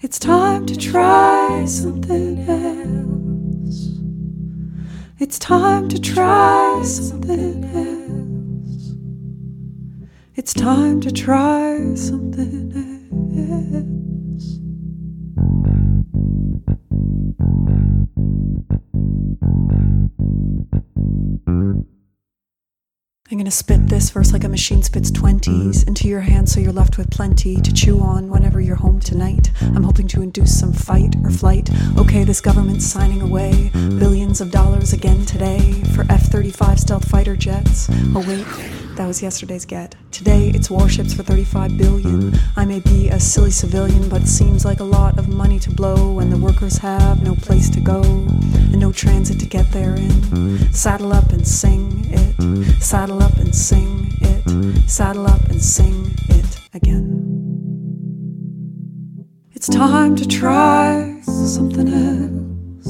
It's 0.00 0.18
time 0.18 0.66
to 0.66 0.76
try 0.76 1.64
something 1.64 2.38
else. 2.48 3.98
It's 5.18 5.38
time 5.38 5.88
to 5.88 5.98
try 6.00 6.82
something 6.84 7.64
else. 7.64 8.94
It's 10.36 10.54
time 10.54 11.00
to 11.00 11.10
try 11.10 11.94
something 11.96 12.72
else. 12.72 14.07
Thank 17.28 17.40
mm 21.46 21.46
-hmm. 21.46 21.76
you. 21.76 21.97
I'm 23.30 23.36
gonna 23.36 23.50
spit 23.50 23.88
this 23.88 24.08
verse 24.08 24.32
like 24.32 24.44
a 24.44 24.48
machine 24.48 24.82
spits 24.82 25.10
20s 25.10 25.86
into 25.86 26.08
your 26.08 26.20
hands 26.20 26.50
so 26.50 26.60
you're 26.60 26.72
left 26.72 26.96
with 26.96 27.10
plenty 27.10 27.60
to 27.60 27.72
chew 27.74 28.00
on 28.00 28.30
whenever 28.30 28.58
you're 28.58 28.76
home 28.76 29.00
tonight. 29.00 29.50
I'm 29.60 29.82
hoping 29.82 30.08
to 30.08 30.22
induce 30.22 30.58
some 30.58 30.72
fight 30.72 31.14
or 31.22 31.28
flight. 31.28 31.68
Okay, 31.98 32.24
this 32.24 32.40
government's 32.40 32.86
signing 32.86 33.20
away 33.20 33.70
billions 33.74 34.40
of 34.40 34.50
dollars 34.50 34.94
again 34.94 35.26
today 35.26 35.74
for 35.94 36.06
F 36.08 36.22
35 36.22 36.80
stealth 36.80 37.06
fighter 37.06 37.36
jets. 37.36 37.88
Oh, 38.14 38.24
wait, 38.26 38.46
That 38.96 39.06
was 39.06 39.22
yesterday's 39.22 39.66
get. 39.66 39.94
Today 40.10 40.48
it's 40.54 40.70
warships 40.70 41.12
for 41.12 41.22
35 41.22 41.76
billion. 41.76 42.34
I 42.56 42.64
may 42.64 42.80
be 42.80 43.10
a 43.10 43.20
silly 43.20 43.50
civilian, 43.50 44.08
but 44.08 44.22
it 44.22 44.26
seems 44.26 44.64
like 44.64 44.80
a 44.80 44.84
lot 44.84 45.18
of 45.18 45.28
money 45.28 45.58
to 45.60 45.70
blow, 45.70 46.12
when 46.12 46.30
the 46.30 46.38
workers 46.38 46.78
have 46.78 47.22
no 47.22 47.34
place 47.34 47.68
to 47.70 47.80
go 47.80 48.00
and 48.02 48.80
no 48.80 48.90
transit 48.90 49.38
to 49.40 49.46
get 49.46 49.70
there 49.70 49.94
in. 49.94 50.72
Saddle 50.72 51.12
up 51.12 51.30
and 51.30 51.46
sing 51.46 52.06
it. 52.10 52.82
Saddle 53.18 53.32
up 53.32 53.38
and 53.40 53.54
sing 53.54 54.12
it. 54.20 54.88
Saddle 54.88 55.26
up 55.26 55.42
and 55.48 55.60
sing 55.60 56.14
it 56.28 56.60
again. 56.72 57.08
It's 59.50 59.66
time 59.66 60.14
to 60.14 60.28
try 60.28 61.20
something 61.22 61.88
else. 61.88 62.86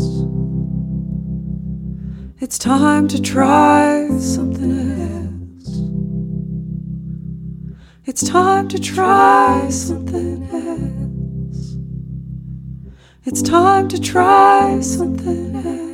It's 2.43 2.59
time 2.59 3.09
to 3.09 3.23
try 3.23 4.09
something 4.19 4.91
else. 5.01 5.69
It's 8.05 8.23
time 8.29 8.69
to 8.69 8.79
try 8.79 9.67
something 9.71 10.43
else. 10.53 11.77
It's 13.25 13.41
time 13.41 13.89
to 13.89 13.99
try 13.99 14.79
something 14.83 15.57
else. 15.57 15.88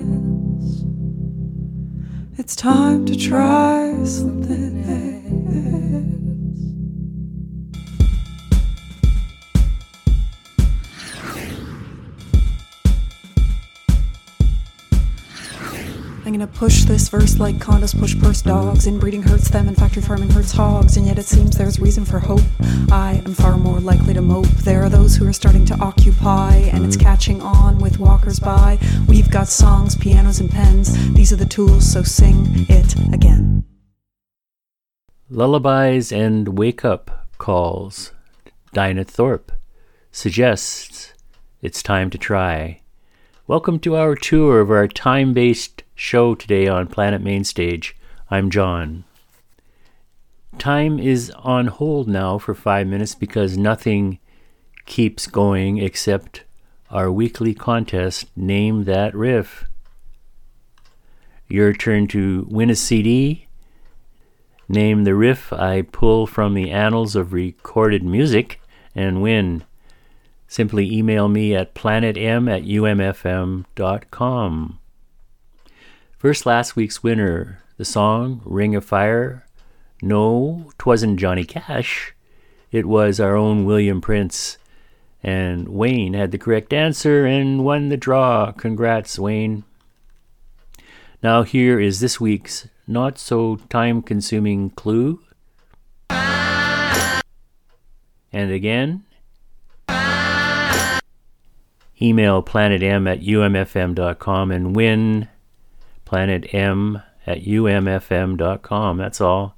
It's 2.36 2.56
time 2.56 3.06
to 3.06 3.16
try 3.16 3.94
something 4.04 4.73
gonna 16.34 16.46
push 16.48 16.82
this 16.82 17.08
verse 17.08 17.38
like 17.38 17.54
condos 17.58 17.96
push 17.96 18.18
purse 18.18 18.42
dogs. 18.42 18.88
Inbreeding 18.88 19.22
hurts 19.22 19.48
them 19.50 19.68
and 19.68 19.76
factory 19.76 20.02
farming 20.02 20.30
hurts 20.30 20.50
hogs. 20.50 20.96
And 20.96 21.06
yet 21.06 21.16
it 21.16 21.26
seems 21.26 21.56
there's 21.56 21.78
reason 21.78 22.04
for 22.04 22.18
hope. 22.18 22.40
I 22.90 23.22
am 23.24 23.34
far 23.34 23.56
more 23.56 23.78
likely 23.78 24.14
to 24.14 24.20
mope. 24.20 24.48
There 24.64 24.82
are 24.82 24.88
those 24.88 25.14
who 25.14 25.28
are 25.28 25.32
starting 25.32 25.64
to 25.66 25.76
occupy, 25.76 26.56
and 26.72 26.84
it's 26.84 26.96
catching 26.96 27.40
on 27.40 27.78
with 27.78 28.00
walkers 28.00 28.40
by. 28.40 28.80
We've 29.06 29.30
got 29.30 29.46
songs, 29.46 29.94
pianos, 29.94 30.40
and 30.40 30.50
pens. 30.50 31.14
These 31.14 31.32
are 31.32 31.36
the 31.36 31.46
tools, 31.46 31.90
so 31.90 32.02
sing 32.02 32.66
it 32.68 32.96
again. 33.14 33.64
Lullabies 35.30 36.10
and 36.10 36.58
wake 36.58 36.84
up 36.84 37.28
calls. 37.38 38.12
Dinah 38.72 39.04
Thorpe 39.04 39.52
suggests 40.10 41.14
it's 41.62 41.80
time 41.80 42.10
to 42.10 42.18
try. 42.18 42.80
Welcome 43.46 43.78
to 43.80 43.94
our 43.94 44.16
tour 44.16 44.60
of 44.60 44.70
our 44.72 44.88
time 44.88 45.32
based 45.32 45.83
show 45.94 46.34
today 46.34 46.66
on 46.66 46.86
Planet 46.88 47.22
Mainstage. 47.22 47.96
I'm 48.30 48.50
John. 48.50 49.04
Time 50.58 50.98
is 50.98 51.30
on 51.38 51.68
hold 51.68 52.08
now 52.08 52.38
for 52.38 52.54
five 52.54 52.86
minutes 52.86 53.14
because 53.14 53.56
nothing 53.56 54.18
keeps 54.86 55.26
going 55.26 55.78
except 55.78 56.44
our 56.90 57.10
weekly 57.10 57.54
contest, 57.54 58.26
Name 58.36 58.84
That 58.84 59.14
Riff. 59.14 59.64
Your 61.48 61.72
turn 61.72 62.06
to 62.08 62.46
win 62.48 62.70
a 62.70 62.74
CD. 62.74 63.46
Name 64.68 65.04
the 65.04 65.14
riff 65.14 65.52
I 65.52 65.82
pull 65.82 66.26
from 66.26 66.54
the 66.54 66.70
annals 66.70 67.14
of 67.14 67.32
recorded 67.32 68.02
music 68.02 68.60
and 68.94 69.22
win. 69.22 69.64
Simply 70.48 70.90
email 70.90 71.28
me 71.28 71.54
at 71.54 71.74
planetm 71.74 72.50
at 72.50 72.62
umfm.com. 72.62 73.64
First, 76.24 76.46
last 76.46 76.74
week's 76.74 77.02
winner, 77.02 77.60
the 77.76 77.84
song 77.84 78.40
Ring 78.46 78.74
of 78.74 78.82
Fire. 78.82 79.44
No, 80.00 80.70
'twasn't 80.78 81.20
Johnny 81.20 81.44
Cash. 81.44 82.14
It 82.72 82.86
was 82.86 83.20
our 83.20 83.36
own 83.36 83.66
William 83.66 84.00
Prince. 84.00 84.56
And 85.22 85.68
Wayne 85.68 86.14
had 86.14 86.30
the 86.30 86.38
correct 86.38 86.72
answer 86.72 87.26
and 87.26 87.62
won 87.62 87.90
the 87.90 87.98
draw. 87.98 88.52
Congrats, 88.52 89.18
Wayne. 89.18 89.64
Now, 91.22 91.42
here 91.42 91.78
is 91.78 92.00
this 92.00 92.18
week's 92.18 92.68
not 92.86 93.18
so 93.18 93.56
time 93.68 94.00
consuming 94.00 94.70
clue. 94.70 95.20
And 96.08 97.20
again, 98.32 99.04
email 102.00 102.42
planetm 102.42 103.12
at 103.12 103.20
umfm.com 103.20 104.50
and 104.50 104.74
win 104.74 105.28
planetm 106.14 107.02
at 107.26 107.42
umfm.com. 107.42 108.96
That's 108.98 109.20
all. 109.20 109.56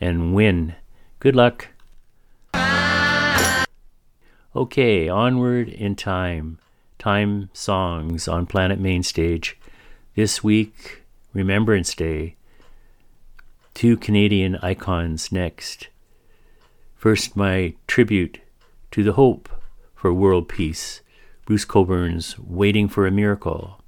And 0.00 0.32
win. 0.32 0.76
Good 1.18 1.34
luck. 1.34 1.68
Okay, 4.54 5.08
onward 5.08 5.68
in 5.68 5.96
time. 5.96 6.58
Time 6.98 7.50
songs 7.52 8.28
on 8.28 8.46
Planet 8.46 8.78
Mainstage. 8.78 9.58
This 10.14 10.44
week, 10.44 11.02
Remembrance 11.32 11.94
Day. 11.96 12.36
Two 13.74 13.96
Canadian 13.96 14.56
icons 14.56 15.32
next. 15.32 15.88
First, 16.94 17.34
my 17.34 17.74
tribute 17.88 18.40
to 18.92 19.02
the 19.02 19.14
hope 19.14 19.48
for 19.96 20.12
world 20.12 20.48
peace. 20.48 21.00
Bruce 21.44 21.64
Cockburn's 21.64 22.38
Waiting 22.38 22.88
for 22.88 23.04
a 23.04 23.10
Miracle. 23.10 23.81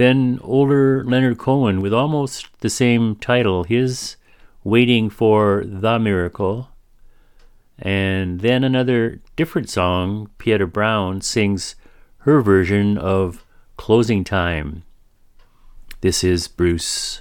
Then 0.00 0.38
older 0.40 1.04
Leonard 1.04 1.36
Cohen 1.36 1.82
with 1.82 1.92
almost 1.92 2.48
the 2.60 2.70
same 2.70 3.16
title, 3.16 3.64
his 3.64 4.16
Waiting 4.64 5.10
for 5.10 5.62
the 5.66 5.98
Miracle. 5.98 6.70
And 7.78 8.40
then 8.40 8.64
another 8.64 9.20
different 9.36 9.68
song, 9.68 10.30
Pieta 10.38 10.66
Brown 10.66 11.20
sings 11.20 11.76
her 12.20 12.40
version 12.40 12.96
of 12.96 13.44
Closing 13.76 14.24
Time. 14.24 14.84
This 16.00 16.24
is 16.24 16.48
Bruce. 16.48 17.20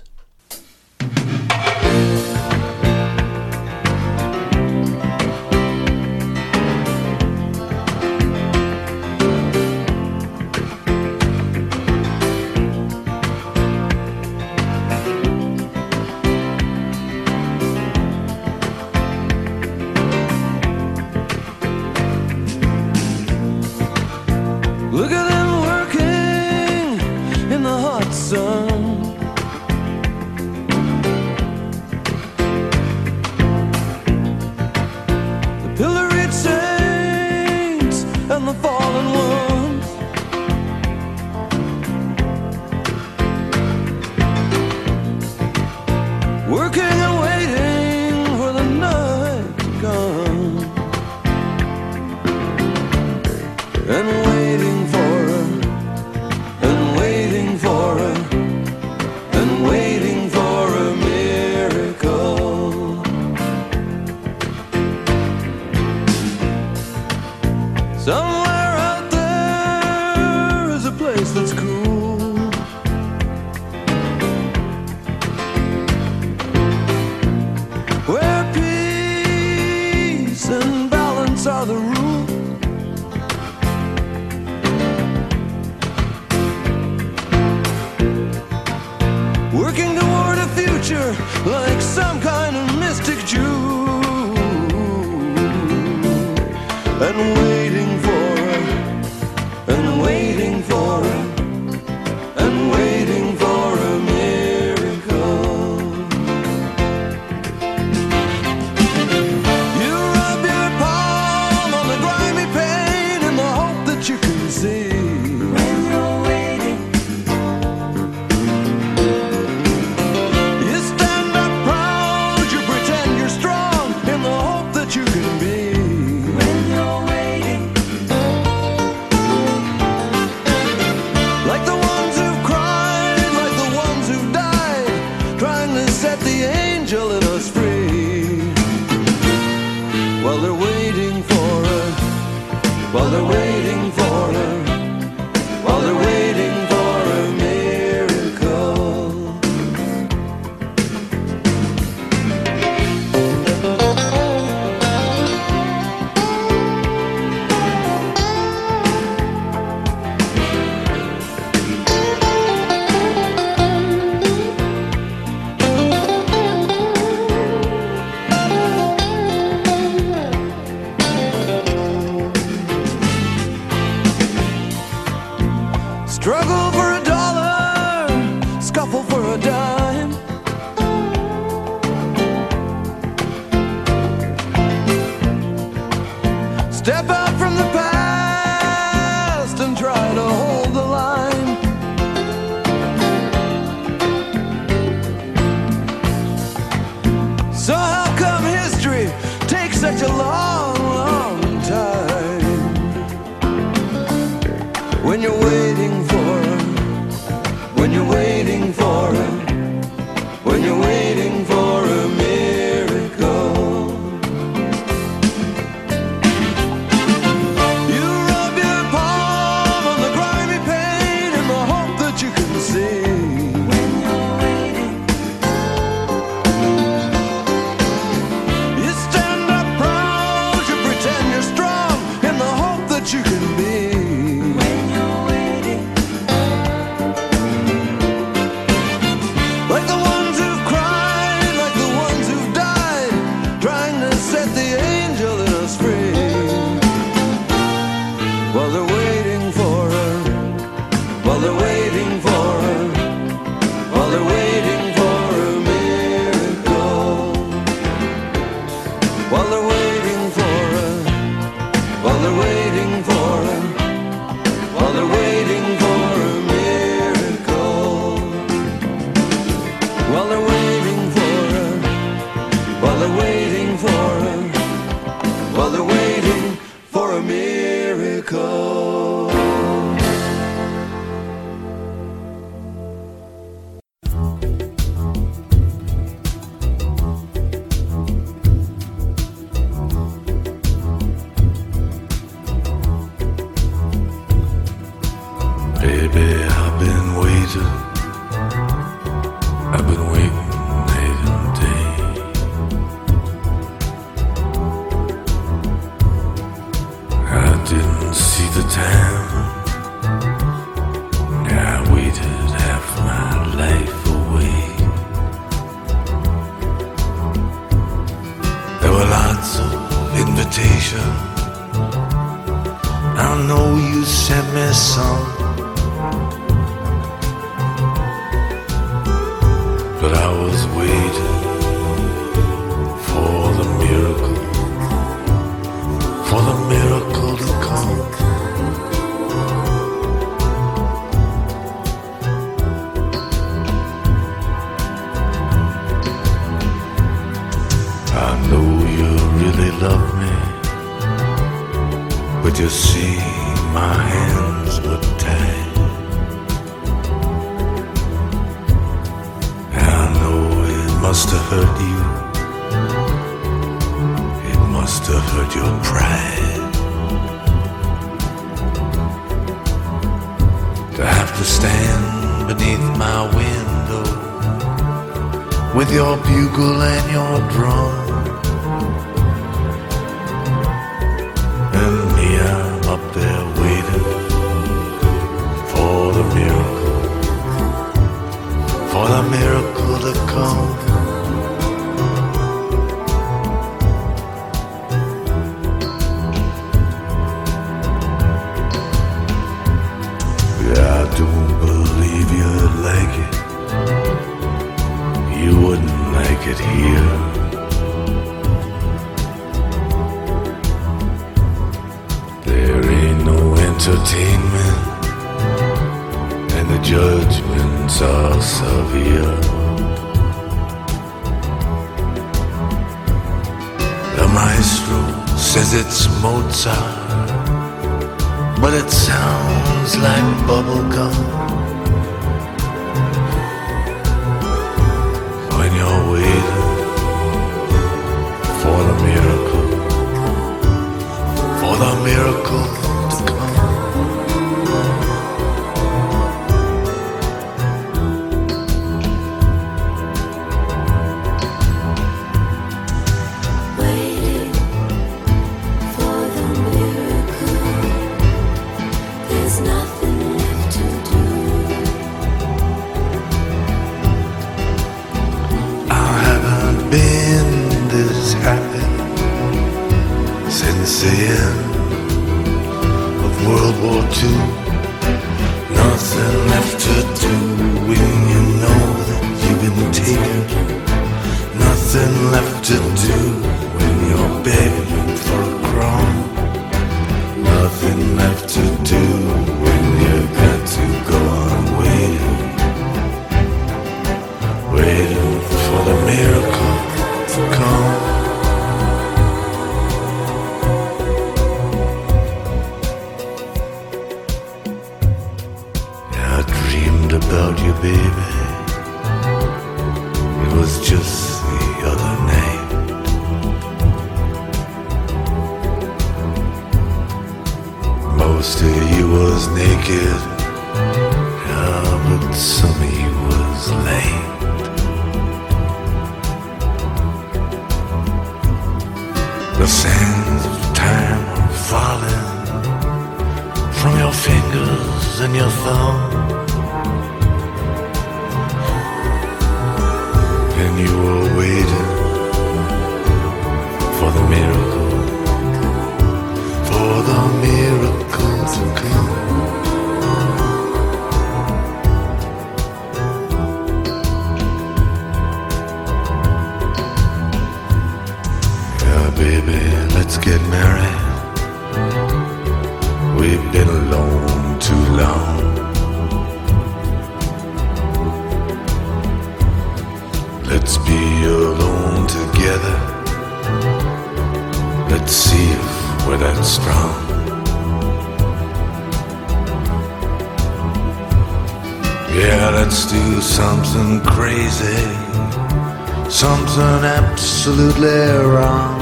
Absolutely 587.39 587.87
wrong. 588.27 588.78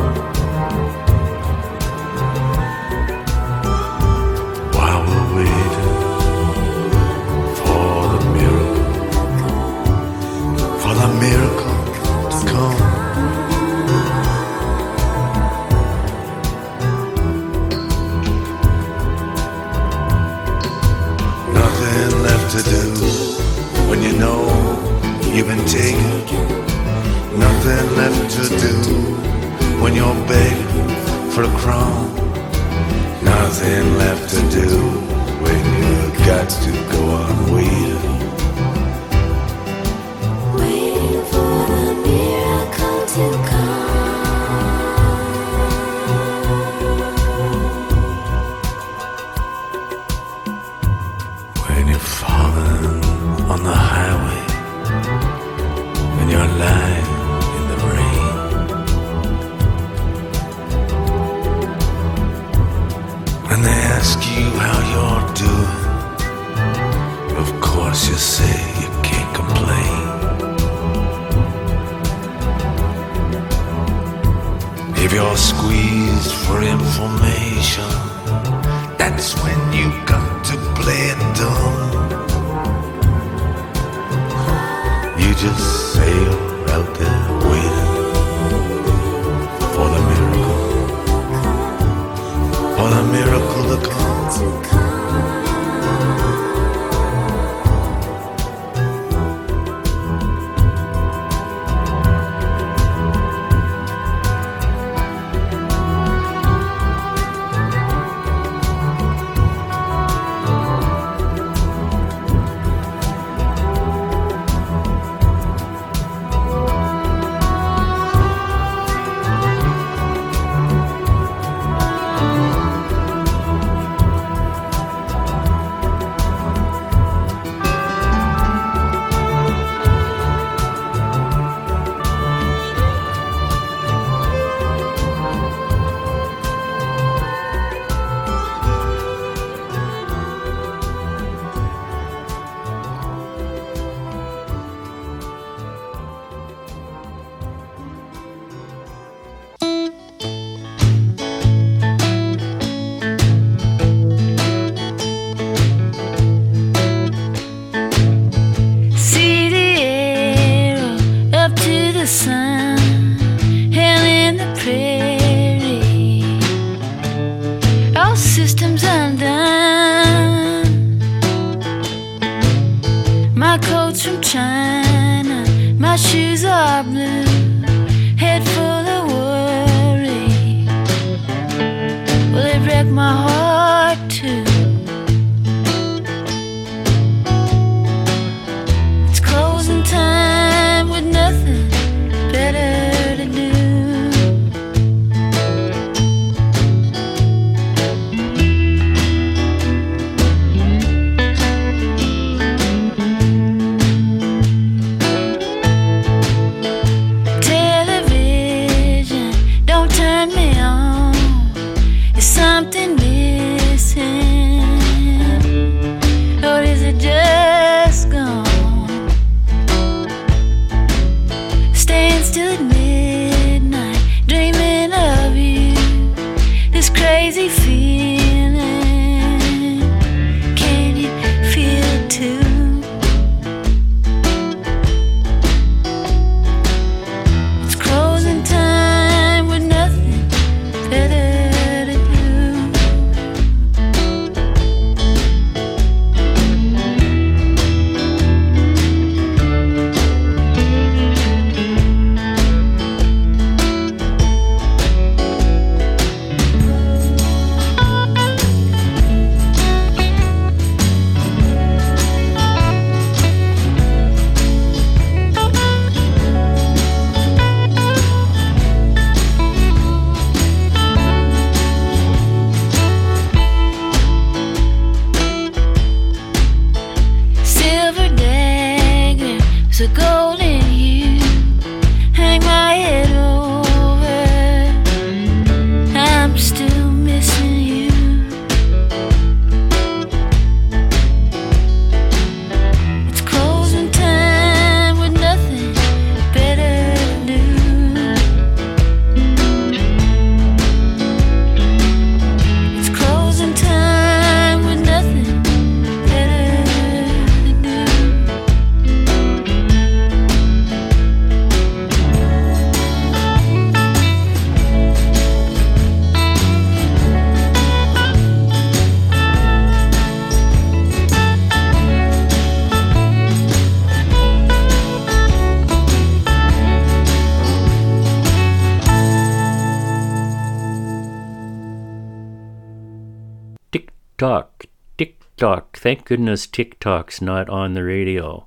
Thank 335.88 336.04
goodness 336.04 336.48
TikTok's 336.48 337.22
not 337.22 337.48
on 337.48 337.74
the 337.74 337.82
radio. 337.82 338.46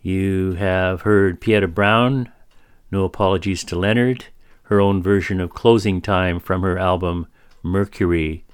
You 0.00 0.54
have 0.54 1.02
heard 1.02 1.42
Pieta 1.42 1.68
Brown, 1.68 2.32
No 2.90 3.04
Apologies 3.04 3.62
to 3.64 3.76
Leonard, 3.78 4.24
her 4.62 4.80
own 4.80 5.02
version 5.02 5.42
of 5.42 5.50
Closing 5.50 6.00
Time 6.00 6.40
from 6.40 6.62
her 6.62 6.78
album 6.78 7.26
Mercury. 7.62 8.46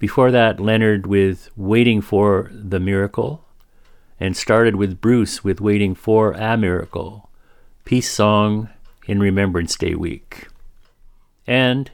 Before 0.00 0.32
that, 0.32 0.58
Leonard 0.58 1.06
with 1.06 1.50
Waiting 1.56 2.00
for 2.00 2.50
the 2.52 2.80
Miracle, 2.80 3.44
and 4.18 4.36
started 4.36 4.74
with 4.74 5.00
Bruce 5.00 5.44
with 5.44 5.60
Waiting 5.60 5.94
for 5.94 6.32
a 6.32 6.56
Miracle, 6.56 7.30
Peace 7.84 8.10
Song 8.10 8.68
in 9.06 9.20
Remembrance 9.20 9.76
Day 9.76 9.94
week. 9.94 10.48
And 11.46 11.92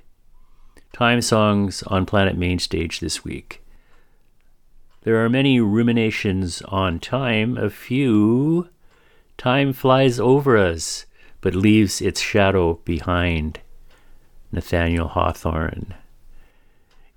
Time 0.95 1.21
songs 1.21 1.83
on 1.83 2.07
Planet 2.07 2.39
Mainstage 2.39 3.01
this 3.01 3.23
week. 3.23 3.63
There 5.07 5.25
are 5.25 5.29
many 5.29 5.61
ruminations 5.61 6.63
on 6.63 6.99
time, 6.99 7.57
a 7.57 7.71
few. 7.71 8.71
Time 9.39 9.73
flies 9.73 10.19
over 10.19 10.59
us, 10.59 11.07
but 11.41 11.55
leaves 11.55 12.03
its 12.03 12.21
shadow 12.21 12.81
behind. 12.85 13.61
Nathaniel 14.51 15.07
Hawthorne. 15.07 15.95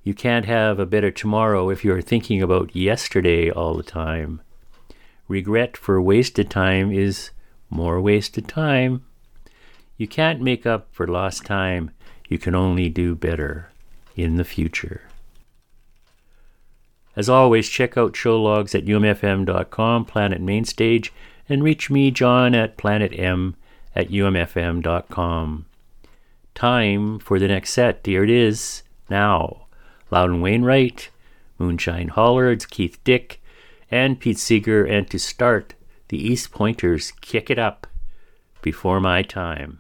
You 0.04 0.14
can't 0.14 0.46
have 0.46 0.78
a 0.78 0.86
better 0.86 1.10
tomorrow 1.10 1.72
if 1.72 1.84
you're 1.84 2.00
thinking 2.00 2.44
about 2.44 2.76
yesterday 2.76 3.50
all 3.50 3.74
the 3.74 3.82
time. 3.82 4.42
Regret 5.28 5.76
for 5.76 6.00
wasted 6.00 6.52
time 6.52 6.92
is 6.92 7.32
more 7.72 8.00
wasted 8.00 8.48
time. 8.48 9.04
You 9.98 10.08
can't 10.08 10.42
make 10.42 10.68
up 10.68 10.90
for 10.92 11.08
lost 11.08 11.44
time. 11.44 11.90
You 12.28 12.38
can 12.38 12.54
only 12.54 12.88
do 12.90 13.16
better 13.16 13.72
in 14.16 14.36
the 14.36 14.46
future. 14.46 15.09
As 17.20 17.28
always, 17.28 17.68
check 17.68 17.98
out 17.98 18.16
show 18.16 18.42
logs 18.42 18.74
at 18.74 18.86
umfm.com, 18.86 20.06
Planet 20.06 20.40
Mainstage, 20.40 21.12
and 21.50 21.62
reach 21.62 21.90
me, 21.90 22.12
John, 22.12 22.56
at 22.56 22.78
planetm 22.78 23.56
at 23.94 24.08
umfm.com. 24.08 25.66
Time 26.56 27.20
for 27.20 27.38
the 27.38 27.50
next 27.50 27.72
set. 27.72 28.06
Here 28.06 28.24
it 28.24 28.30
is, 28.30 28.84
now. 29.10 29.66
Loudon 30.10 30.40
Wainwright, 30.40 31.10
Moonshine 31.58 32.08
Hollards, 32.08 32.66
Keith 32.66 32.98
Dick, 33.04 33.42
and 33.92 34.18
Pete 34.18 34.40
Seeger, 34.40 34.86
and 34.86 35.10
to 35.10 35.20
start, 35.20 35.74
the 36.08 36.26
East 36.26 36.54
Pointers 36.54 37.12
kick 37.20 37.50
it 37.50 37.60
up 37.60 37.86
before 38.62 39.02
my 39.02 39.24
time. 39.24 39.80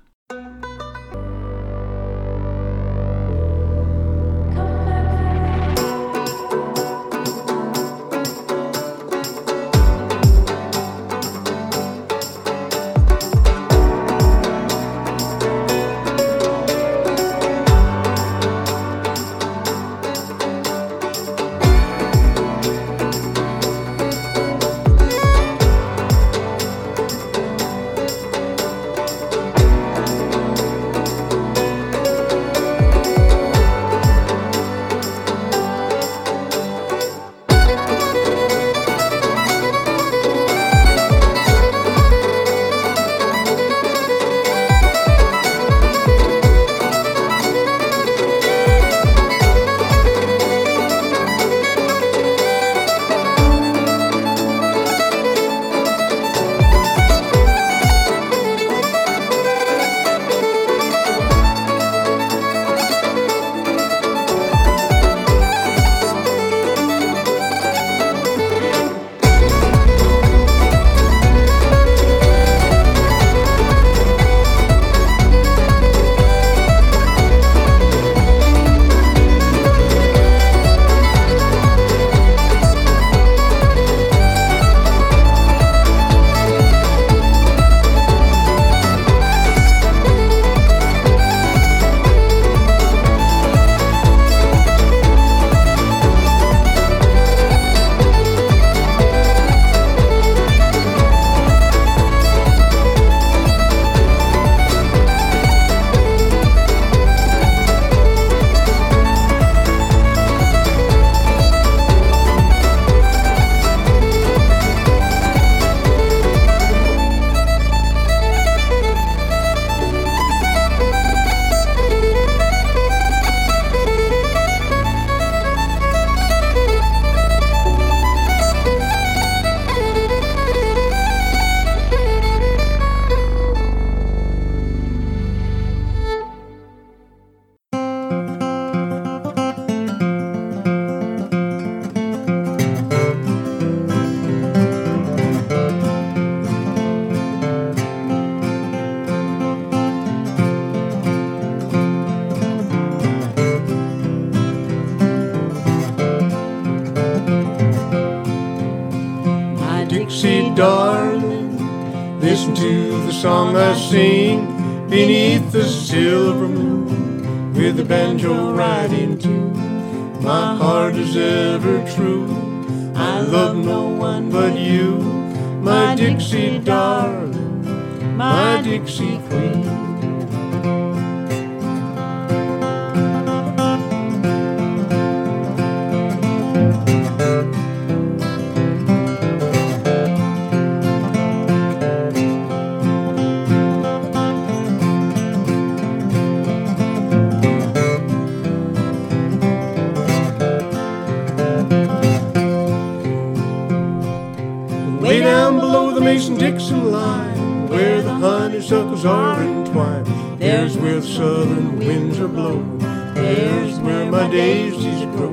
Mason 206.19 206.37
Dixon 206.37 206.91
line, 206.91 207.69
where 207.69 208.01
the 208.01 208.13
honeysuckles 208.13 209.05
are 209.05 209.41
entwined, 209.41 210.05
there's 210.37 210.75
where 210.75 210.99
the 210.99 211.07
southern 211.07 211.79
winds 211.79 212.19
are 212.19 212.27
blowing, 212.27 212.77
there's 213.13 213.79
where 213.79 214.11
my 214.11 214.29
daisies 214.29 215.05
grow. 215.15 215.31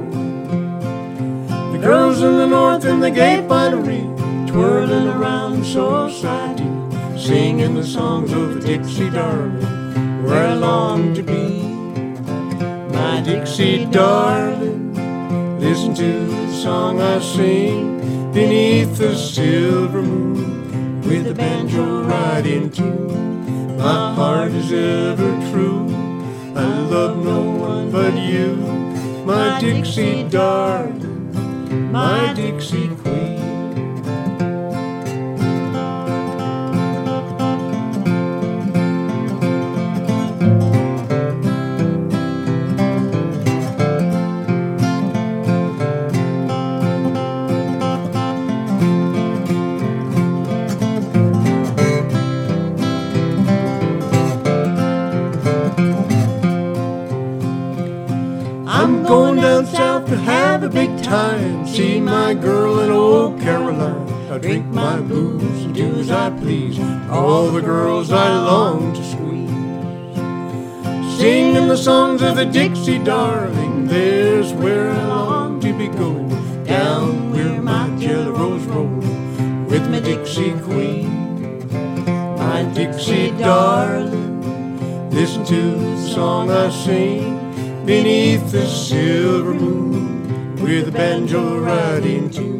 The 1.72 1.78
girls 1.82 2.22
in 2.22 2.36
the 2.36 2.46
north 2.46 2.84
in 2.84 3.00
the 3.00 3.10
gay 3.10 3.44
finery, 3.48 4.02
twirling 4.46 5.08
around 5.08 5.64
society, 5.64 6.70
singing 7.18 7.74
the 7.74 7.84
songs 7.84 8.32
of 8.32 8.54
the 8.54 8.60
Dixie 8.60 9.10
darling, 9.10 10.22
where 10.22 10.46
I 10.46 10.54
long 10.54 11.14
to 11.14 11.22
be. 11.24 11.62
My 12.94 13.20
Dixie 13.22 13.86
darling, 13.86 14.94
listen 15.58 15.96
to 15.96 16.26
the 16.26 16.52
song 16.54 17.00
I 17.00 17.18
sing 17.18 18.30
beneath 18.32 18.98
the 18.98 19.16
silver 19.16 20.00
moon 20.00 20.45
with 21.06 21.24
the 21.24 21.34
banjo 21.34 22.02
right 22.02 22.44
in 22.44 22.70
tune. 22.70 23.76
My 23.76 24.14
heart 24.14 24.50
is 24.52 24.72
ever 24.72 25.30
true. 25.50 25.86
I 26.56 26.80
love 26.80 27.22
no 27.24 27.42
one 27.42 27.90
but 27.90 28.14
you, 28.14 28.56
my 29.24 29.60
Dixie 29.60 30.28
darling, 30.28 31.92
my 31.92 32.32
Dixie 32.32 32.85
I 64.36 64.38
drink 64.38 64.66
my 64.66 65.00
booze 65.00 65.64
and 65.64 65.74
do 65.74 65.94
as 65.94 66.10
I 66.10 66.28
please. 66.28 66.78
All 67.08 67.50
the 67.50 67.62
girls 67.62 68.12
I 68.12 68.36
long 68.36 68.92
to 68.92 69.02
squeeze. 69.02 69.48
Singing 71.18 71.68
the 71.68 71.76
songs 71.76 72.20
of 72.20 72.36
the 72.36 72.44
Dixie 72.44 72.98
darling. 72.98 73.86
There's 73.86 74.52
where 74.52 74.90
I 74.90 75.06
long 75.06 75.58
to 75.60 75.72
be 75.72 75.88
going. 75.88 76.28
Down 76.64 77.32
where 77.32 77.62
my 77.62 77.88
jelly 77.98 78.30
rolls 78.30 78.62
roll. 78.64 79.00
With 79.70 79.88
my 79.88 80.00
Dixie 80.00 80.52
queen. 80.68 81.66
My 82.36 82.64
Dixie 82.74 83.30
darling. 83.38 85.08
Listen 85.12 85.46
to 85.46 85.62
the 85.78 86.08
song 86.08 86.50
I 86.50 86.68
sing 86.68 87.86
beneath 87.86 88.52
the 88.52 88.66
silver 88.66 89.54
moon 89.54 90.56
with 90.56 90.84
the 90.84 90.92
banjo 90.92 91.64
in 92.04 92.28
tune. 92.28 92.55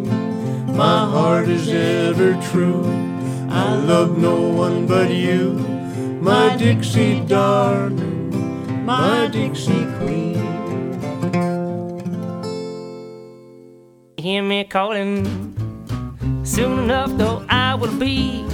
My 0.77 1.07
heart 1.11 1.48
is 1.48 1.69
ever 1.69 2.40
true. 2.51 2.85
I 3.51 3.74
love 3.77 4.19
no 4.19 4.36
one 4.48 4.86
but 4.86 5.11
you, 5.11 5.53
my 6.20 6.57
Dixie 6.57 7.20
darling, 7.20 8.85
my 8.85 9.28
Dixie 9.28 9.86
queen. 9.98 10.36
hear 14.27 14.43
me 14.43 14.65
calling. 14.65 15.24
Soon 16.44 16.81
enough, 16.81 17.16
though, 17.16 17.47
I 17.48 17.77
will 17.77 17.97
be 17.97 18.44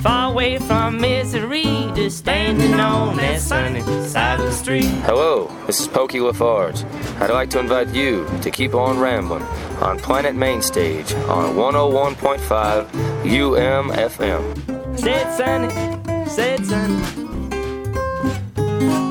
far 0.00 0.30
away 0.30 0.58
from 0.58 1.00
misery, 1.00 1.64
just 1.96 2.18
standing 2.18 2.74
on 2.74 3.16
that 3.16 3.40
sunny 3.40 3.82
side 4.06 4.38
of 4.38 4.46
the 4.46 4.52
street. 4.52 4.92
Hello, 5.10 5.50
this 5.66 5.80
is 5.80 5.88
Pokey 5.88 6.20
LaFarge. 6.20 6.84
I'd 7.20 7.30
like 7.30 7.50
to 7.50 7.58
invite 7.58 7.88
you 7.88 8.26
to 8.42 8.50
keep 8.50 8.74
on 8.74 8.98
rambling 8.98 9.42
on 9.82 9.98
Planet 9.98 10.34
Mainstage 10.36 11.12
on 11.14 11.54
101.5 11.56 12.88
UMFM. 13.24 14.98
Said 14.98 15.36
sunny, 15.36 16.28
said 16.28 16.64
sunny. 16.64 17.28
All 18.56 19.07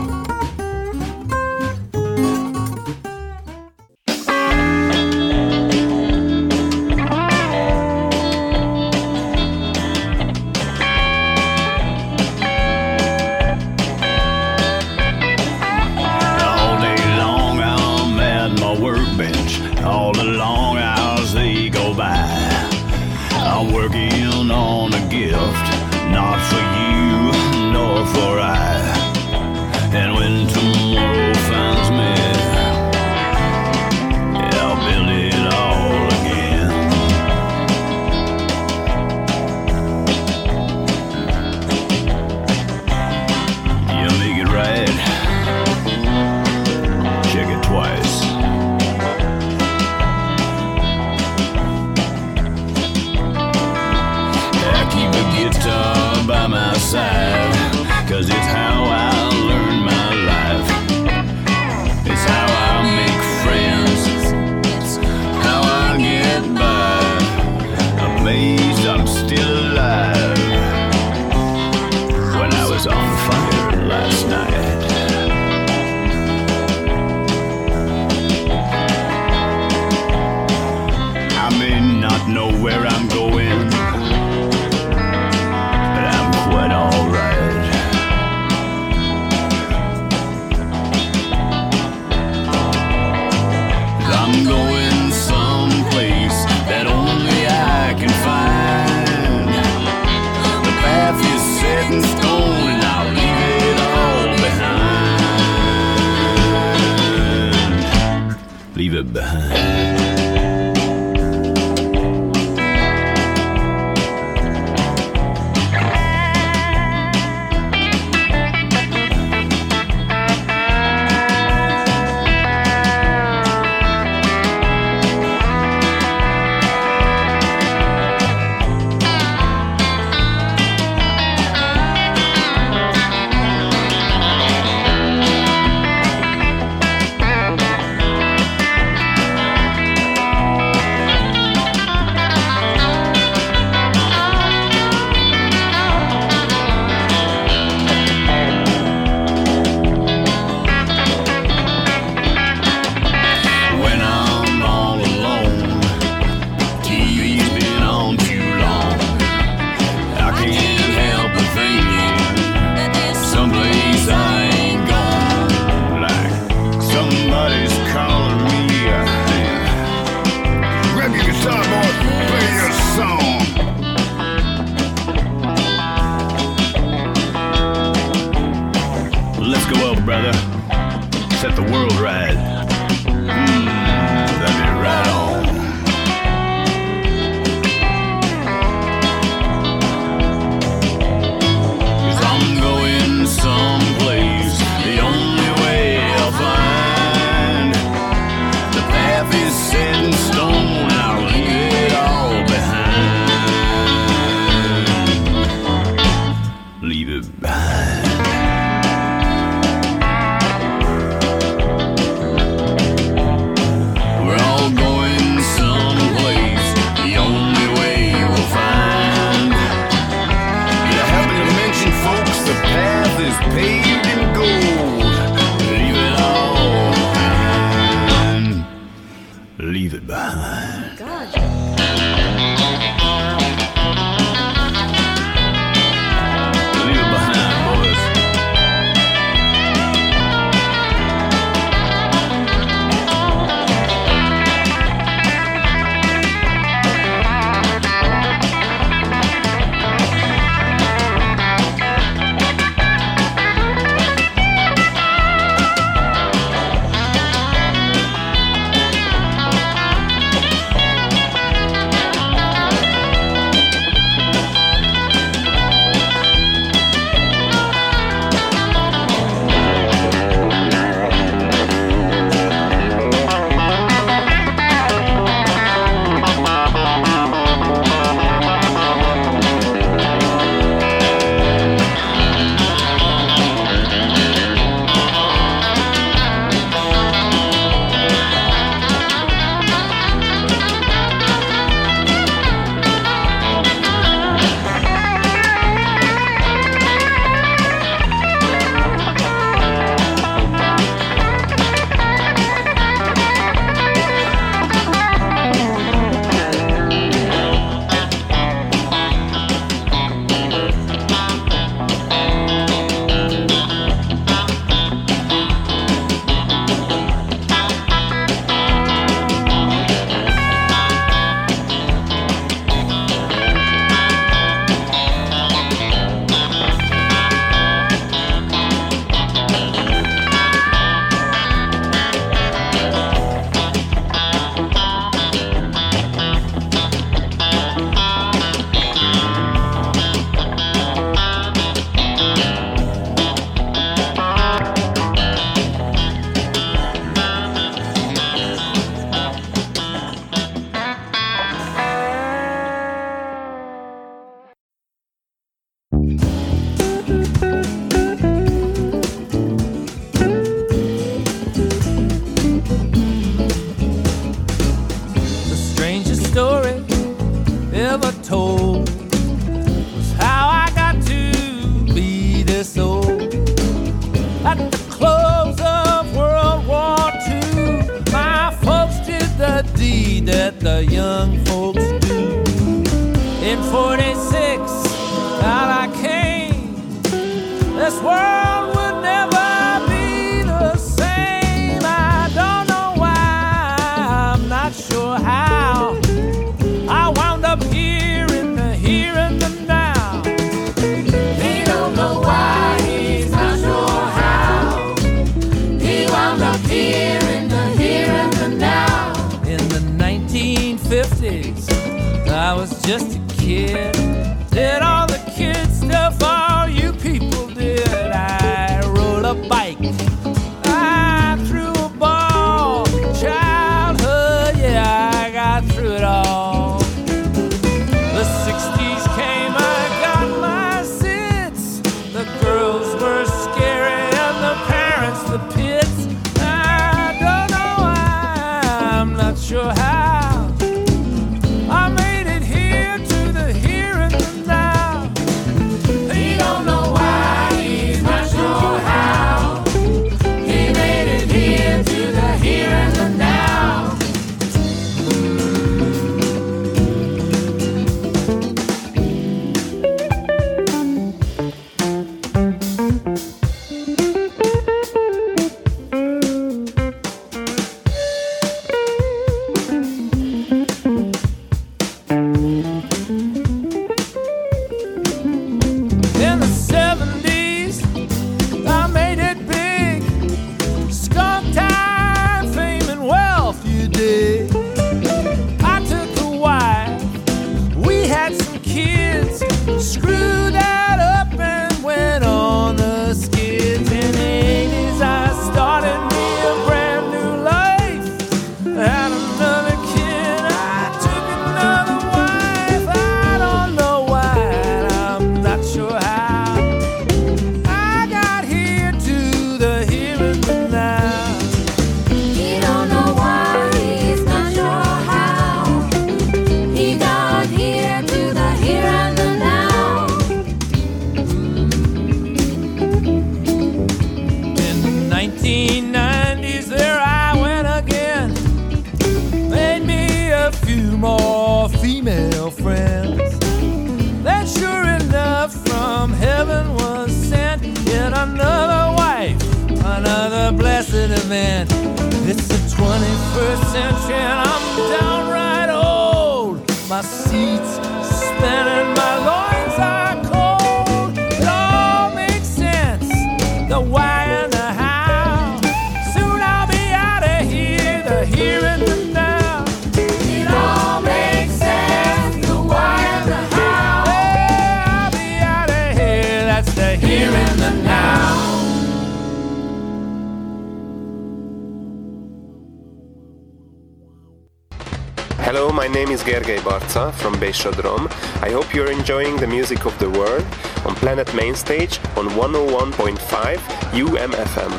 name 575.97 576.11
is 576.11 576.21
Gergely 576.21 576.59
Barcza 576.59 577.11
from 577.11 577.33
Beshodrom. 577.37 578.03
I 578.43 578.51
hope 578.51 578.71
you're 578.71 578.91
enjoying 578.91 579.35
the 579.37 579.47
music 579.47 579.83
of 579.83 579.97
the 579.97 580.07
world 580.11 580.45
on 580.85 580.93
Planet 580.93 581.33
Mainstage 581.33 581.97
on 582.15 582.27
101.5 582.37 583.57
UMFM. 584.03 584.73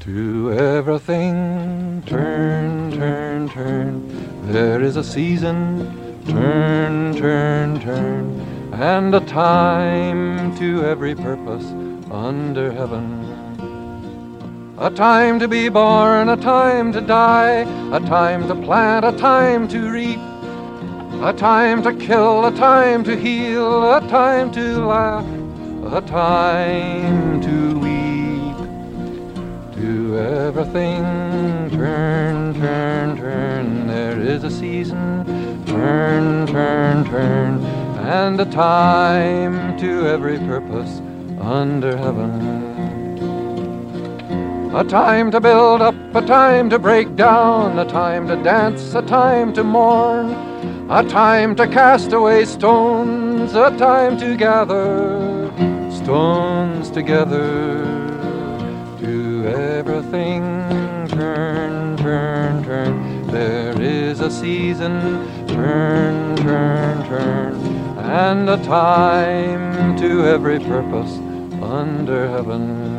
To 0.00 0.52
everything, 0.54 2.02
turn, 2.06 2.92
turn, 2.92 3.50
turn. 3.50 4.50
There 4.50 4.80
is 4.80 4.96
a 4.96 5.04
season, 5.04 5.62
turn, 6.26 7.14
turn, 7.14 7.78
turn. 7.80 8.40
And 8.72 9.14
a 9.14 9.20
time 9.20 10.56
to 10.56 10.82
every 10.86 11.14
purpose 11.14 11.70
under 12.20 12.70
heaven. 12.70 13.24
A 14.78 14.90
time 14.90 15.38
to 15.40 15.48
be 15.48 15.70
born, 15.70 16.28
a 16.28 16.36
time 16.36 16.92
to 16.92 17.00
die, 17.00 17.64
a 17.96 18.00
time 18.00 18.46
to 18.48 18.54
plant, 18.54 19.06
a 19.06 19.12
time 19.12 19.66
to 19.68 19.90
reap. 19.90 20.20
A 21.22 21.32
time 21.32 21.82
to 21.82 21.94
kill, 21.94 22.46
a 22.46 22.54
time 22.54 23.04
to 23.04 23.16
heal, 23.16 23.94
a 23.94 24.00
time 24.08 24.50
to 24.52 24.84
laugh, 24.84 25.26
a 25.92 26.00
time 26.02 27.40
to 27.40 27.78
weep. 27.78 28.58
To 29.76 30.18
everything, 30.18 31.02
turn, 31.70 32.54
turn, 32.54 33.16
turn. 33.16 33.86
There 33.86 34.20
is 34.20 34.44
a 34.44 34.50
season, 34.50 35.24
turn, 35.66 36.46
turn, 36.46 37.04
turn. 37.06 37.64
And 38.20 38.38
a 38.40 38.46
time 38.46 39.78
to 39.78 40.06
every 40.06 40.38
purpose 40.38 41.00
under 41.50 41.96
heaven. 41.96 42.30
A 44.72 44.84
time 44.84 45.32
to 45.32 45.40
build 45.40 45.82
up, 45.82 45.96
a 46.14 46.24
time 46.24 46.70
to 46.70 46.78
break 46.78 47.16
down, 47.16 47.76
a 47.76 47.84
time 47.84 48.28
to 48.28 48.36
dance, 48.36 48.94
a 48.94 49.02
time 49.02 49.52
to 49.54 49.64
mourn, 49.64 50.30
a 50.88 51.02
time 51.02 51.56
to 51.56 51.66
cast 51.66 52.12
away 52.12 52.44
stones, 52.44 53.54
a 53.54 53.76
time 53.76 54.16
to 54.18 54.36
gather 54.36 55.50
stones 55.90 56.88
together. 56.88 57.84
To 59.00 59.46
everything, 59.48 60.44
turn, 61.08 61.96
turn, 61.96 62.62
turn. 62.62 63.26
There 63.26 63.80
is 63.82 64.20
a 64.20 64.30
season, 64.30 65.00
turn, 65.48 66.36
turn, 66.36 67.04
turn, 67.08 67.54
and 67.98 68.48
a 68.48 68.56
time 68.62 69.96
to 69.96 70.26
every 70.26 70.60
purpose 70.60 71.18
under 71.70 72.28
heaven. 72.28 72.98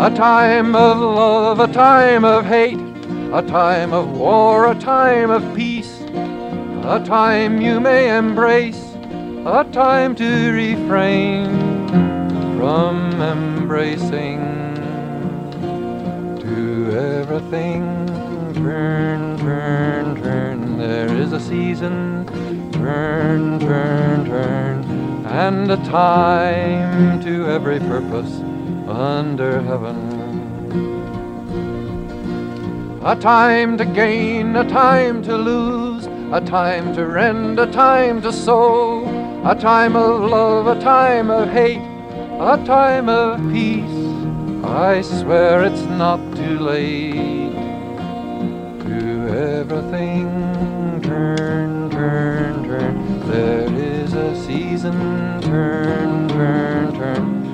A 0.00 0.10
time 0.14 0.76
of 0.76 0.98
love, 0.98 1.58
a 1.58 1.66
time 1.66 2.24
of 2.24 2.46
hate, 2.46 2.78
a 3.32 3.42
time 3.42 3.92
of 3.92 4.16
war, 4.16 4.70
a 4.70 4.74
time 4.76 5.30
of 5.30 5.42
peace, 5.56 6.00
a 6.84 7.02
time 7.04 7.60
you 7.60 7.80
may 7.80 8.16
embrace, 8.16 8.80
a 9.44 9.66
time 9.72 10.14
to 10.14 10.52
refrain 10.52 11.46
from 12.56 13.20
embracing. 13.20 14.56
To 16.40 16.96
everything, 16.96 18.06
turn, 18.54 19.38
turn, 19.38 20.22
turn. 20.22 20.78
There 20.78 21.08
is 21.16 21.32
a 21.32 21.40
season, 21.40 22.24
turn, 22.72 23.58
turn, 23.58 24.26
turn, 24.26 24.77
and 25.30 25.70
a 25.70 25.76
time 25.84 27.20
to 27.20 27.46
every 27.46 27.78
purpose 27.80 28.40
under 28.88 29.60
heaven. 29.60 30.18
A 33.04 33.14
time 33.14 33.76
to 33.76 33.84
gain, 33.84 34.56
a 34.56 34.68
time 34.68 35.22
to 35.22 35.36
lose, 35.36 36.06
a 36.32 36.40
time 36.40 36.94
to 36.94 37.06
rend, 37.06 37.60
a 37.60 37.70
time 37.70 38.22
to 38.22 38.32
sow, 38.32 39.04
a 39.44 39.54
time 39.54 39.96
of 39.96 40.30
love, 40.30 40.66
a 40.66 40.80
time 40.80 41.30
of 41.30 41.48
hate, 41.50 41.86
a 42.40 42.62
time 42.64 43.08
of 43.08 43.38
peace. 43.52 43.84
I 44.64 45.02
swear 45.02 45.62
it's 45.62 45.82
not 45.82 46.20
too 46.36 46.58
late. 46.58 47.52
To 48.82 49.28
everything, 49.28 51.00
turn, 51.02 51.90
turn, 51.90 52.64
turn. 52.64 53.28
There 53.28 53.72
is 53.74 54.14
a 54.14 54.34
season, 54.88 55.40
turn, 55.42 56.28
turn, 56.28 56.94
turn 56.94 57.44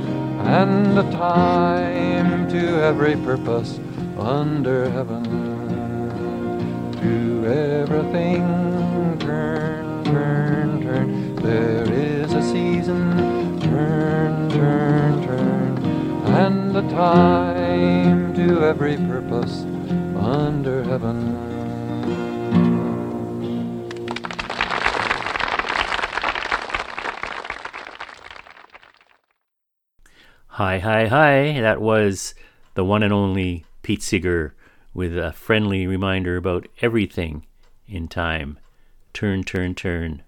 and 0.47 0.99
a 0.99 1.03
time 1.11 2.49
to 2.49 2.83
every 2.83 3.17
purpose 3.17 3.81
under 4.19 4.89
heaven. 4.91 5.25
To 7.01 7.47
everything, 7.47 9.19
turn, 9.19 10.05
turn, 10.05 10.83
turn. 10.83 11.37
There 11.37 11.93
is 11.93 12.33
a 12.33 12.43
season, 12.43 13.61
turn, 13.61 14.51
turn, 14.51 15.27
turn, 15.27 15.85
and 16.27 16.77
a 16.77 16.83
time 16.91 18.35
to 18.35 18.65
every 18.65 18.97
purpose 18.97 19.65
under 20.17 20.85
heaven. 20.85 21.54
Hi, 30.59 30.79
hi, 30.79 31.09
hi. 31.09 31.61
That 31.61 31.81
was 31.81 32.33
the 32.75 32.85
one 32.85 33.03
and 33.03 33.13
only 33.13 33.65
Pete 33.83 34.05
Seeger 34.05 34.55
with 34.95 35.19
a 35.19 35.33
friendly 35.33 35.85
reminder 35.85 36.37
about 36.37 36.69
everything 36.81 37.45
in 37.89 38.07
time. 38.07 38.61
Turn, 39.13 39.43
turn, 39.43 39.75
turn. 39.75 40.23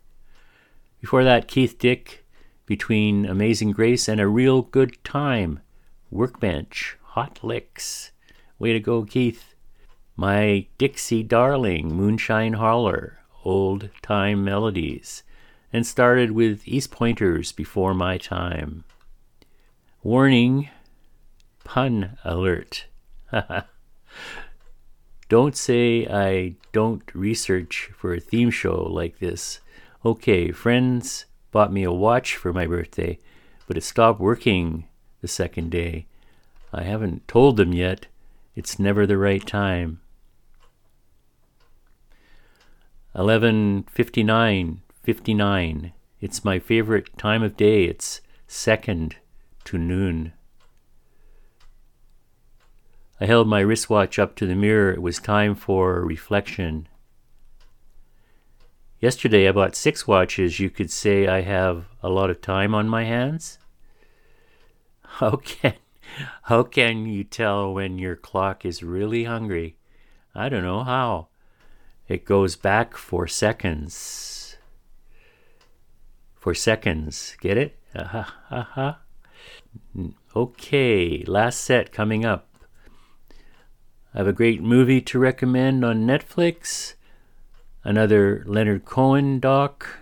Before 1.00 1.22
that, 1.22 1.46
Keith 1.46 1.78
Dick, 1.78 2.26
between 2.66 3.24
Amazing 3.24 3.70
Grace 3.70 4.08
and 4.08 4.20
A 4.20 4.26
Real 4.26 4.62
Good 4.62 4.96
Time. 5.04 5.60
Workbench, 6.10 6.98
Hot 7.10 7.38
Licks. 7.44 8.10
Way 8.58 8.72
to 8.72 8.80
go, 8.80 9.04
Keith. 9.04 9.54
My 10.16 10.66
Dixie 10.76 11.22
Darling, 11.22 11.94
Moonshine 11.94 12.54
Holler, 12.54 13.20
Old 13.44 13.90
Time 14.02 14.42
Melodies. 14.42 15.22
And 15.72 15.86
started 15.86 16.32
with 16.32 16.66
East 16.66 16.90
Pointers 16.90 17.52
Before 17.52 17.94
My 17.94 18.18
Time. 18.18 18.82
Warning, 20.06 20.70
pun 21.64 22.16
alert. 22.22 22.86
don't 25.28 25.56
say 25.56 26.06
I 26.06 26.54
don't 26.70 27.02
research 27.12 27.90
for 27.98 28.14
a 28.14 28.20
theme 28.20 28.52
show 28.52 28.84
like 28.84 29.18
this. 29.18 29.58
Okay, 30.04 30.52
friends 30.52 31.24
bought 31.50 31.72
me 31.72 31.82
a 31.82 31.90
watch 31.90 32.36
for 32.36 32.52
my 32.52 32.68
birthday, 32.68 33.18
but 33.66 33.76
it 33.76 33.82
stopped 33.82 34.20
working 34.20 34.86
the 35.22 35.26
second 35.26 35.72
day. 35.72 36.06
I 36.72 36.84
haven't 36.84 37.26
told 37.26 37.56
them 37.56 37.72
yet. 37.72 38.06
It's 38.54 38.78
never 38.78 39.08
the 39.08 39.18
right 39.18 39.44
time. 39.44 40.00
11:59 43.16 44.82
59. 45.02 45.92
It's 46.20 46.44
my 46.44 46.60
favorite 46.60 47.18
time 47.18 47.42
of 47.42 47.56
day. 47.56 47.86
It's 47.86 48.20
second 48.46 49.16
to 49.66 49.78
noon. 49.78 50.32
I 53.20 53.26
held 53.26 53.48
my 53.48 53.60
wristwatch 53.60 54.18
up 54.18 54.36
to 54.36 54.46
the 54.46 54.54
mirror. 54.54 54.92
It 54.92 55.02
was 55.02 55.18
time 55.18 55.54
for 55.54 56.02
reflection. 56.04 56.88
Yesterday 59.00 59.48
I 59.48 59.52
bought 59.52 59.74
six 59.74 60.06
watches. 60.06 60.60
You 60.60 60.70
could 60.70 60.90
say 60.90 61.26
I 61.26 61.42
have 61.42 61.86
a 62.02 62.08
lot 62.08 62.30
of 62.30 62.40
time 62.40 62.74
on 62.74 62.88
my 62.88 63.04
hands. 63.04 63.58
How 65.02 65.36
can 65.36 65.74
how 66.42 66.62
can 66.62 67.06
you 67.06 67.24
tell 67.24 67.74
when 67.74 67.98
your 67.98 68.16
clock 68.16 68.64
is 68.64 68.82
really 68.82 69.24
hungry? 69.24 69.76
I 70.34 70.48
don't 70.48 70.62
know 70.62 70.84
how. 70.84 71.28
It 72.08 72.24
goes 72.24 72.56
back 72.56 72.96
for 72.96 73.26
seconds. 73.26 74.56
For 76.34 76.54
seconds. 76.54 77.36
Get 77.40 77.56
it? 77.56 77.78
Uh-huh, 77.96 78.24
uh-huh. 78.50 78.94
Okay, 80.34 81.24
last 81.26 81.60
set 81.60 81.92
coming 81.92 82.24
up. 82.24 82.48
I 84.14 84.18
have 84.18 84.28
a 84.28 84.32
great 84.32 84.62
movie 84.62 85.00
to 85.02 85.18
recommend 85.18 85.84
on 85.84 86.06
Netflix. 86.06 86.94
Another 87.84 88.42
Leonard 88.46 88.84
Cohen 88.84 89.40
doc. 89.40 89.98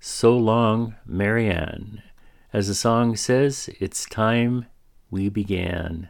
So 0.00 0.36
Long, 0.36 0.96
Marianne. 1.06 2.02
As 2.52 2.68
the 2.68 2.74
song 2.74 3.16
says, 3.16 3.70
it's 3.80 4.04
time 4.04 4.66
we 5.10 5.28
began. 5.28 6.08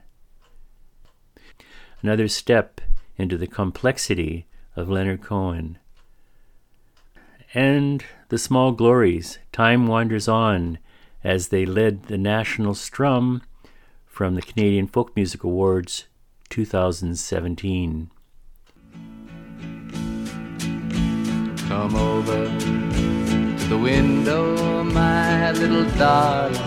Another 2.02 2.28
step 2.28 2.80
into 3.16 3.38
the 3.38 3.46
complexity 3.46 4.46
of 4.76 4.90
Leonard 4.90 5.22
Cohen. 5.22 5.78
And 7.54 8.04
the 8.28 8.38
small 8.38 8.72
glories, 8.72 9.38
time 9.52 9.86
wanders 9.86 10.26
on 10.26 10.78
as 11.24 11.48
they 11.48 11.64
led 11.64 12.04
the 12.04 12.18
National 12.18 12.74
Strum 12.74 13.42
from 14.04 14.34
the 14.34 14.42
Canadian 14.42 14.86
Folk 14.86 15.16
Music 15.16 15.42
Awards 15.42 16.04
2017. 16.50 18.10
Come 21.66 21.96
over 21.96 22.46
to 22.46 23.68
the 23.68 23.78
window, 23.78 24.84
my 24.84 25.50
little 25.52 25.90
darling. 25.98 26.60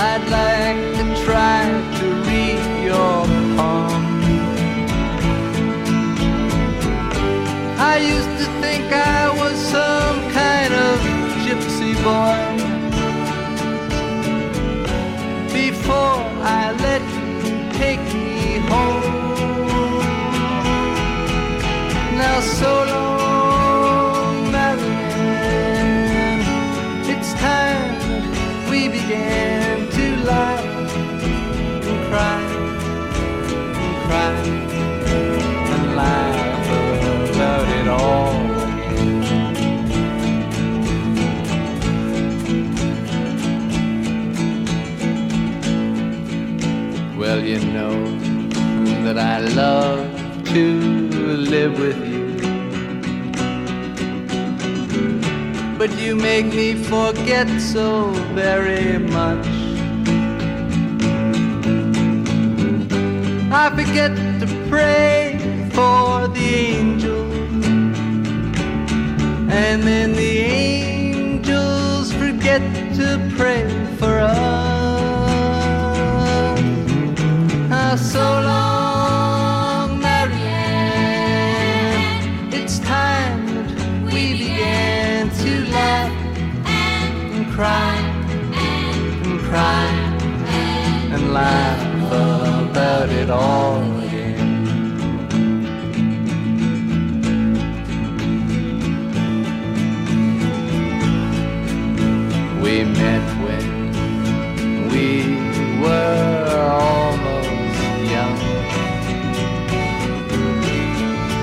I'd 0.00 0.24
like 0.30 0.78
to 0.98 1.24
try 1.24 1.64
to 1.98 2.06
read 2.28 2.84
your 2.84 3.24
palm. 3.56 4.04
I 7.80 7.96
used 7.96 8.44
to 8.44 8.60
think 8.60 8.92
I 8.92 9.30
was 9.30 9.74
of 9.74 10.07
boy 12.04 12.58
before 15.52 16.18
I 16.60 16.72
let 16.84 17.02
you 17.44 17.56
take 17.80 18.04
me 18.14 18.58
home. 18.70 19.18
Now 22.16 22.40
so 22.40 22.87
that 49.18 49.42
I 49.42 49.48
love 49.64 49.98
to 50.54 50.66
live 51.54 51.74
with 51.84 51.98
you. 52.12 52.26
But 55.76 55.90
you 55.98 56.14
make 56.14 56.46
me 56.46 56.74
forget 56.74 57.48
so 57.60 58.10
very 58.42 58.98
much. 58.98 59.48
I 63.50 63.64
forget 63.78 64.12
to 64.40 64.46
pray 64.68 65.38
for 65.76 66.28
the 66.36 66.48
angels, 66.76 67.66
and 69.64 69.78
then 69.88 70.12
the 70.12 70.34
angels 70.62 72.12
forget 72.12 72.62
to 72.98 73.06
pray 73.36 73.64
for 73.98 74.14
us. 74.20 74.38
Ah, 77.78 77.96
so 78.12 78.24
long, 78.46 78.57
cry 87.58 87.96
and 89.26 89.40
cry 89.50 89.86
and 91.12 91.34
laugh 91.34 91.80
about 92.70 93.08
it 93.08 93.28
all 93.30 93.82
again. 94.04 94.62
We 102.62 102.84
met 102.84 103.26
when 103.42 103.68
we 104.92 105.08
were 105.82 106.46
almost 106.86 107.80
young. 108.14 108.38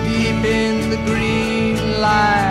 Deep 0.08 0.46
in 0.46 0.90
the 0.92 1.00
green 1.10 1.76
lilac 2.00 2.45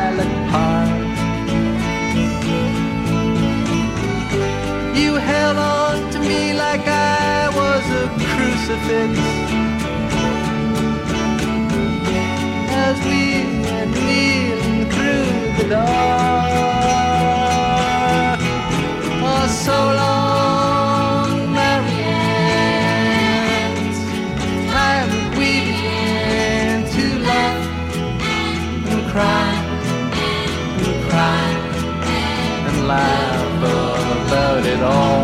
crucifix. 8.65 9.19
As 12.71 12.97
we 13.05 13.45
were 13.63 13.87
kneeling 13.87 14.91
through 14.91 15.29
the 15.59 15.65
dark. 15.69 15.95
Oh, 19.23 19.47
so 19.47 19.79
long, 20.01 21.53
Marianne. 21.53 22.25
Time 24.71 25.11
we 25.39 25.51
began 25.69 26.79
to 26.97 27.05
laugh 27.19 27.67
and 28.93 29.03
cry 29.13 29.53
and 30.85 30.97
cry 31.11 31.47
and 32.69 32.77
laugh 32.89 33.63
about 34.27 34.65
it 34.65 34.81
all 34.81 35.24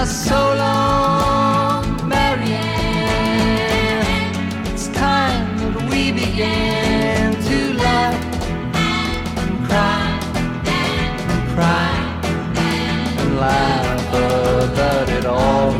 Now, 0.00 0.06
so 0.06 0.54
long, 0.56 2.08
Marianne. 2.08 2.64
It's 4.72 4.88
time 4.88 5.58
that 5.58 5.90
we 5.90 6.10
began 6.10 7.34
to 7.34 7.74
laugh 7.74 8.18
and 8.76 9.66
cry 9.68 10.08
and 10.64 11.50
cry 11.54 11.92
and 12.56 13.36
laugh 13.36 14.08
about 14.72 15.10
it 15.10 15.26
all 15.26 15.79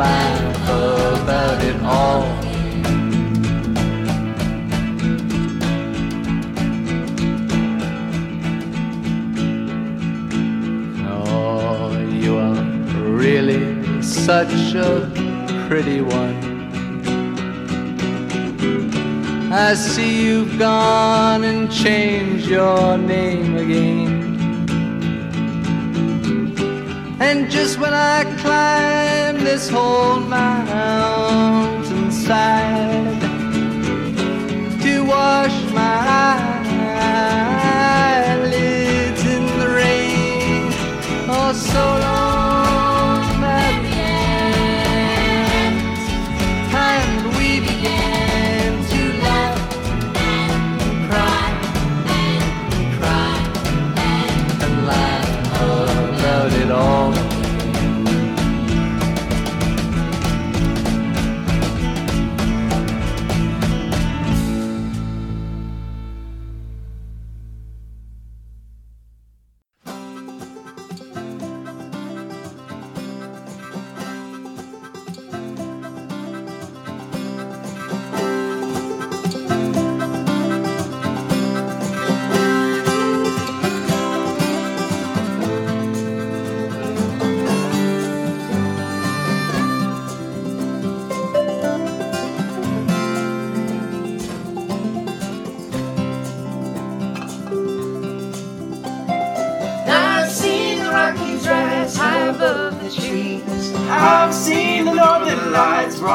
laugh 0.00 1.22
about 1.22 1.62
it 1.62 1.76
all. 1.82 2.24
Oh, 11.06 11.98
you 12.24 12.38
are 12.38 12.62
really 13.24 14.02
such 14.02 14.74
a 14.74 14.90
pretty 15.68 16.00
one. 16.00 16.38
I 19.52 19.74
see 19.74 20.24
you've 20.24 20.58
gone 20.58 21.44
and 21.44 21.70
changed 21.70 22.46
your 22.46 22.96
name 22.96 23.56
again. 23.56 24.19
And 27.30 27.48
just 27.48 27.78
when 27.78 27.94
I 27.94 28.24
climb 28.42 29.44
this 29.44 29.68
whole 29.70 30.18
mountainside 30.18 31.60
to 34.82 35.04
wash 35.04 35.54
my 35.70 35.98
eyelids 38.34 39.24
in 39.24 39.46
the 39.60 39.68
rain, 39.68 40.72
oh, 41.28 41.52
so 41.54 41.99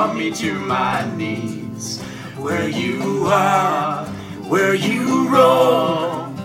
brought 0.06 0.18
me 0.18 0.30
to 0.30 0.54
my 0.54 1.16
knees. 1.16 2.00
Where 2.38 2.70
you 2.70 3.26
are, 3.26 4.06
where 4.48 4.76
you 4.76 5.28
roam, 5.30 6.38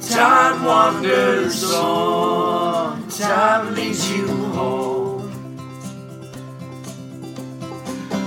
time 0.00 0.64
wanders 0.64 1.72
on, 1.72 3.08
time 3.08 3.74
leads 3.74 4.10
you 4.10 4.26
home. 4.26 5.30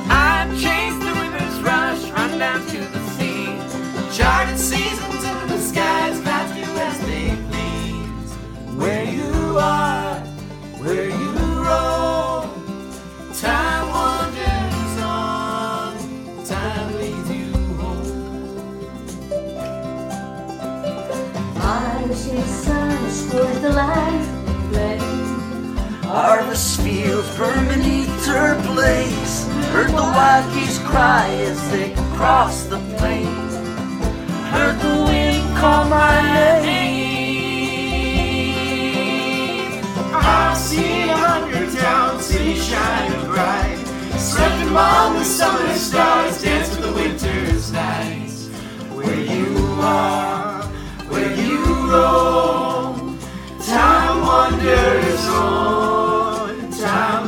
I've 0.10 0.52
chased 0.62 1.00
the 1.02 1.14
river's 1.24 1.60
rush, 1.62 2.12
run 2.12 2.40
down 2.40 2.66
to 2.68 2.78
the 2.78 3.02
sea. 3.18 3.48
Charted 4.16 4.58
seasons 4.58 5.19
scorch 23.30 23.62
the 23.62 23.70
light 23.70 24.26
flame. 24.72 25.78
Harvest 26.02 26.82
fields 26.82 27.30
burn 27.38 27.68
beneath 27.68 28.26
her 28.26 28.56
blaze. 28.66 29.48
Heard 29.72 29.90
the 29.90 30.08
wild 30.18 30.52
geese 30.54 30.80
cry 30.80 31.28
as 31.50 31.60
they 31.72 31.94
cross 32.18 32.66
the 32.66 32.80
plains. 32.98 33.54
Heard 34.54 34.80
the 34.80 34.96
wind 35.08 35.58
call 35.58 35.86
my 35.86 36.22
name. 36.34 36.90
I've 40.12 40.58
seen 40.58 41.10
a 41.10 41.18
hundred 41.18 41.70
towns, 41.78 42.26
cities 42.26 42.66
shining 42.68 43.26
bright. 43.28 43.78
Slept 44.18 44.62
among 44.68 45.14
the 45.20 45.24
summer 45.24 45.74
stars, 45.76 46.42
danced 46.42 46.72
with 46.72 46.86
the 46.88 46.94
winter's 46.94 47.72
nights. 47.72 48.48
Where 48.98 49.22
you 49.36 49.56
are, 49.82 50.64
where 51.12 51.32
you 51.36 51.64
roam, 51.92 52.69
time 53.70 54.22
wanders 54.22 55.28
on, 55.28 56.72
time 56.72 57.19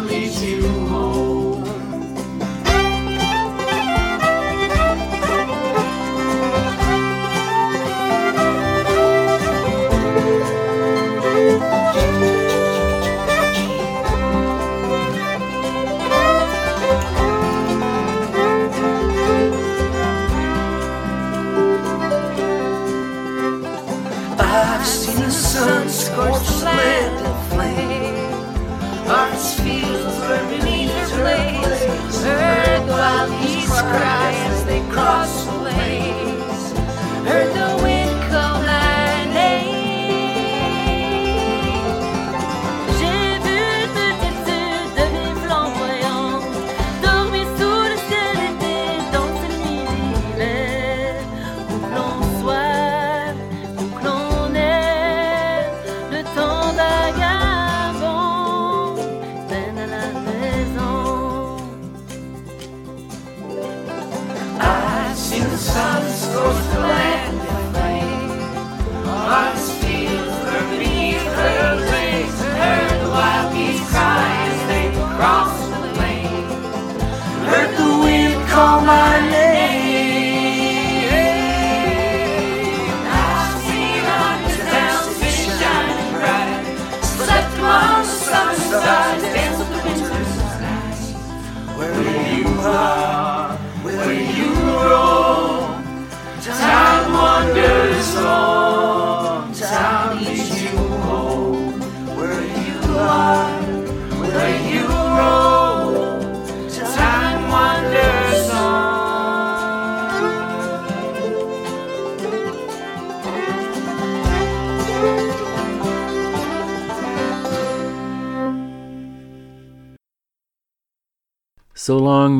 cross 34.91 35.40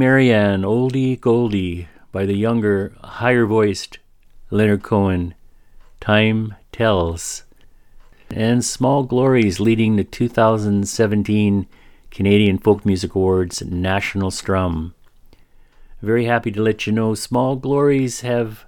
Marianne, 0.02 0.64
Oldie 0.64 1.16
Goldie 1.16 1.88
by 2.12 2.26
the 2.26 2.34
younger, 2.34 2.92
higher 3.04 3.46
voiced 3.46 4.00
Leonard 4.50 4.82
Cohen. 4.82 5.36
Time 6.00 6.56
Tells. 6.72 7.44
And 8.32 8.66
Small 8.66 9.04
Glories 9.04 9.60
leading 9.60 9.98
the 9.98 10.04
2017 10.04 11.68
Canadian 12.10 12.58
Folk 12.58 12.84
Music 12.84 13.14
Awards 13.14 13.62
National 13.62 14.32
Strum. 14.32 14.96
Very 16.02 16.26
happy 16.26 16.50
to 16.50 16.64
let 16.64 16.88
you 16.88 16.94
know 16.94 17.14
Small 17.14 17.56
Glories 17.56 18.22
have 18.22 18.66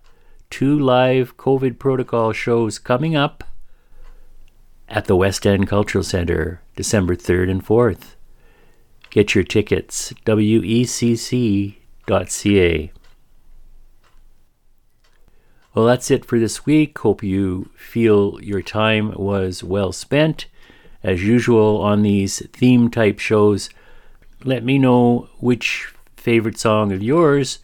two 0.51 0.77
live 0.77 1.35
COVID 1.37 1.79
protocol 1.79 2.31
shows 2.31 2.77
coming 2.77 3.15
up 3.15 3.43
at 4.87 5.05
the 5.05 5.15
West 5.15 5.47
End 5.47 5.67
Cultural 5.67 6.03
Centre 6.03 6.61
December 6.75 7.15
3rd 7.15 7.49
and 7.49 7.65
4th. 7.65 8.17
Get 9.13 9.35
your 9.35 9.43
tickets, 9.43 10.11
wecc.ca. 10.25 11.77
Well, 15.75 15.85
that's 15.85 16.09
it 16.09 16.25
for 16.25 16.39
this 16.39 16.65
week. 16.65 16.97
Hope 16.97 17.21
you 17.21 17.69
feel 17.75 18.39
your 18.41 18.63
time 18.63 19.11
was 19.11 19.63
well 19.63 19.91
spent. 19.91 20.47
As 21.03 21.23
usual 21.23 21.79
on 21.79 22.01
these 22.01 22.43
theme 22.53 22.89
type 22.89 23.19
shows, 23.19 23.69
let 24.43 24.63
me 24.63 24.79
know 24.79 25.29
which 25.39 25.93
favorite 26.17 26.57
song 26.57 26.91
of 26.91 27.03
yours 27.03 27.59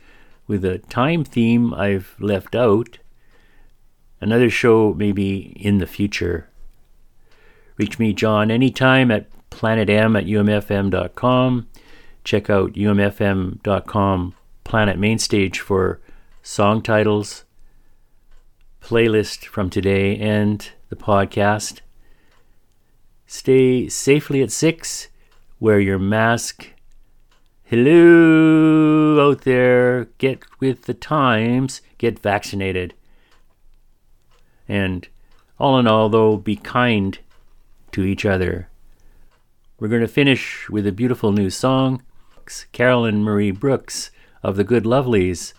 with 0.45 0.63
a 0.63 0.77
time 0.77 1.23
theme 1.23 1.73
I've 1.73 2.15
left 2.19 2.53
out. 2.53 2.99
Another 4.21 4.51
show 4.51 4.93
maybe 4.93 5.57
in 5.59 5.79
the 5.79 5.87
future. 5.87 6.47
Reach 7.77 7.97
me, 7.97 8.13
John, 8.13 8.51
anytime 8.51 9.09
at 9.09 9.25
planetm 9.59 10.17
at 10.17 10.25
umfm.com. 10.25 11.67
Check 12.23 12.49
out 12.49 12.73
umfm.com 12.73 14.35
Planet 14.63 14.97
Mainstage 14.97 15.59
for 15.59 15.99
song 16.41 16.81
titles, 16.81 17.43
playlist 18.81 19.45
from 19.45 19.69
today, 19.69 20.17
and 20.17 20.69
the 20.87 20.95
podcast. 20.95 21.81
Stay 23.27 23.89
safely 23.89 24.41
at 24.41 24.51
six. 24.51 25.09
Wear 25.59 25.79
your 25.79 25.99
mask. 25.99 26.69
Hello 27.63 29.29
out 29.29 29.41
there. 29.41 30.05
Get 30.19 30.39
with 30.61 30.83
the 30.83 30.93
times. 30.93 31.81
Get 31.97 32.19
vaccinated. 32.19 32.93
And 34.69 35.07
all 35.59 35.77
in 35.77 35.87
all, 35.87 36.07
though, 36.07 36.37
be 36.37 36.55
kind 36.55 37.19
to 37.91 38.03
each 38.03 38.25
other. 38.25 38.68
We're 39.79 39.87
going 39.87 40.01
to 40.01 40.09
finish 40.09 40.69
with 40.69 40.85
a 40.85 40.91
beautiful 40.91 41.31
new 41.31 41.49
song. 41.49 42.03
Carolyn 42.73 43.23
Marie 43.23 43.51
Brooks 43.51 44.11
of 44.43 44.57
the 44.57 44.65
Good 44.65 44.83
Lovelies 44.83 45.53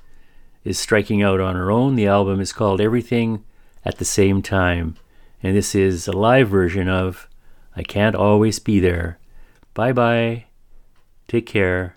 is 0.62 0.78
striking 0.78 1.22
out 1.22 1.40
on 1.40 1.56
her 1.56 1.70
own. 1.70 1.94
The 1.94 2.06
album 2.06 2.38
is 2.38 2.52
called 2.52 2.82
Everything 2.82 3.44
at 3.82 3.97
the 3.97 4.05
Same 4.05 4.42
Time. 4.42 4.97
And 5.42 5.56
this 5.56 5.74
is 5.74 6.06
a 6.06 6.12
live 6.12 6.51
version 6.51 6.86
of 6.86 7.28
I 7.74 7.82
Can't 7.82 8.14
Always 8.14 8.59
Be 8.59 8.78
There. 8.78 9.18
Bye 9.72 9.92
bye. 9.92 10.44
Take 11.26 11.47
care. 11.47 11.94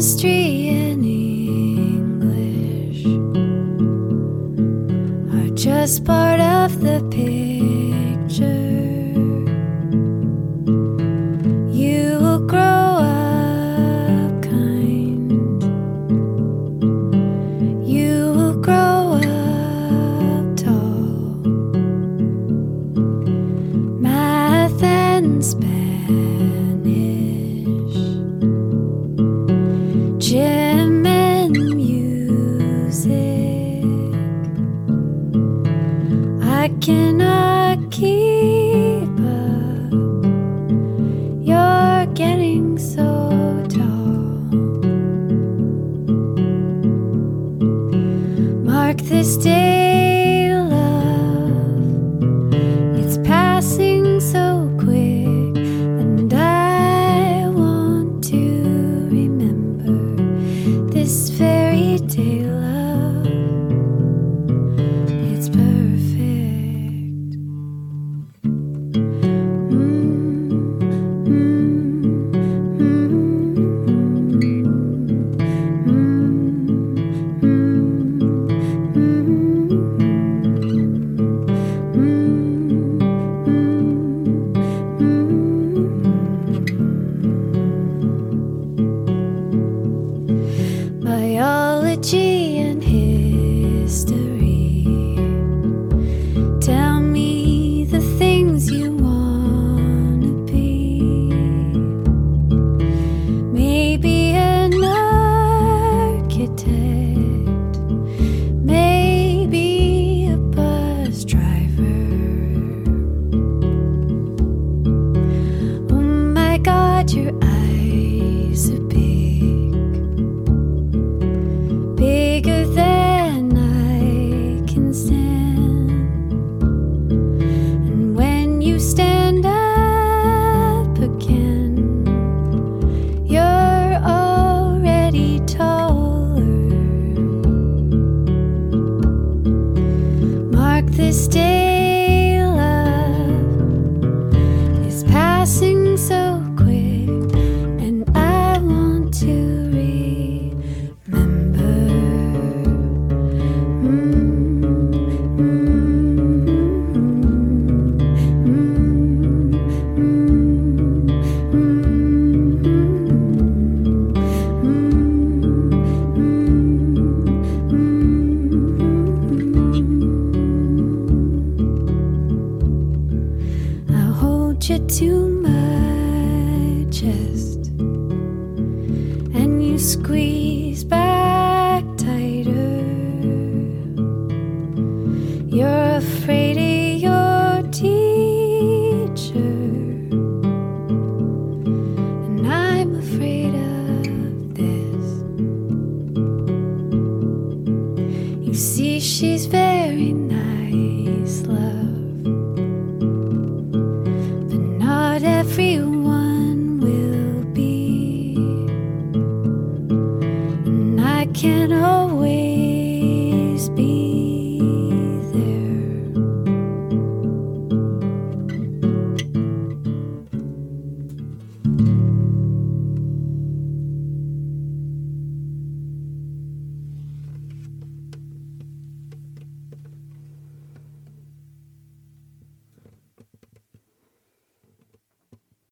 Chemistry 0.00 0.68
and 0.68 1.04
English 1.04 3.04
are 5.34 5.54
just 5.54 6.06
part 6.06 6.40
of 6.40 6.80
the 6.80 7.06
picture. 7.10 7.29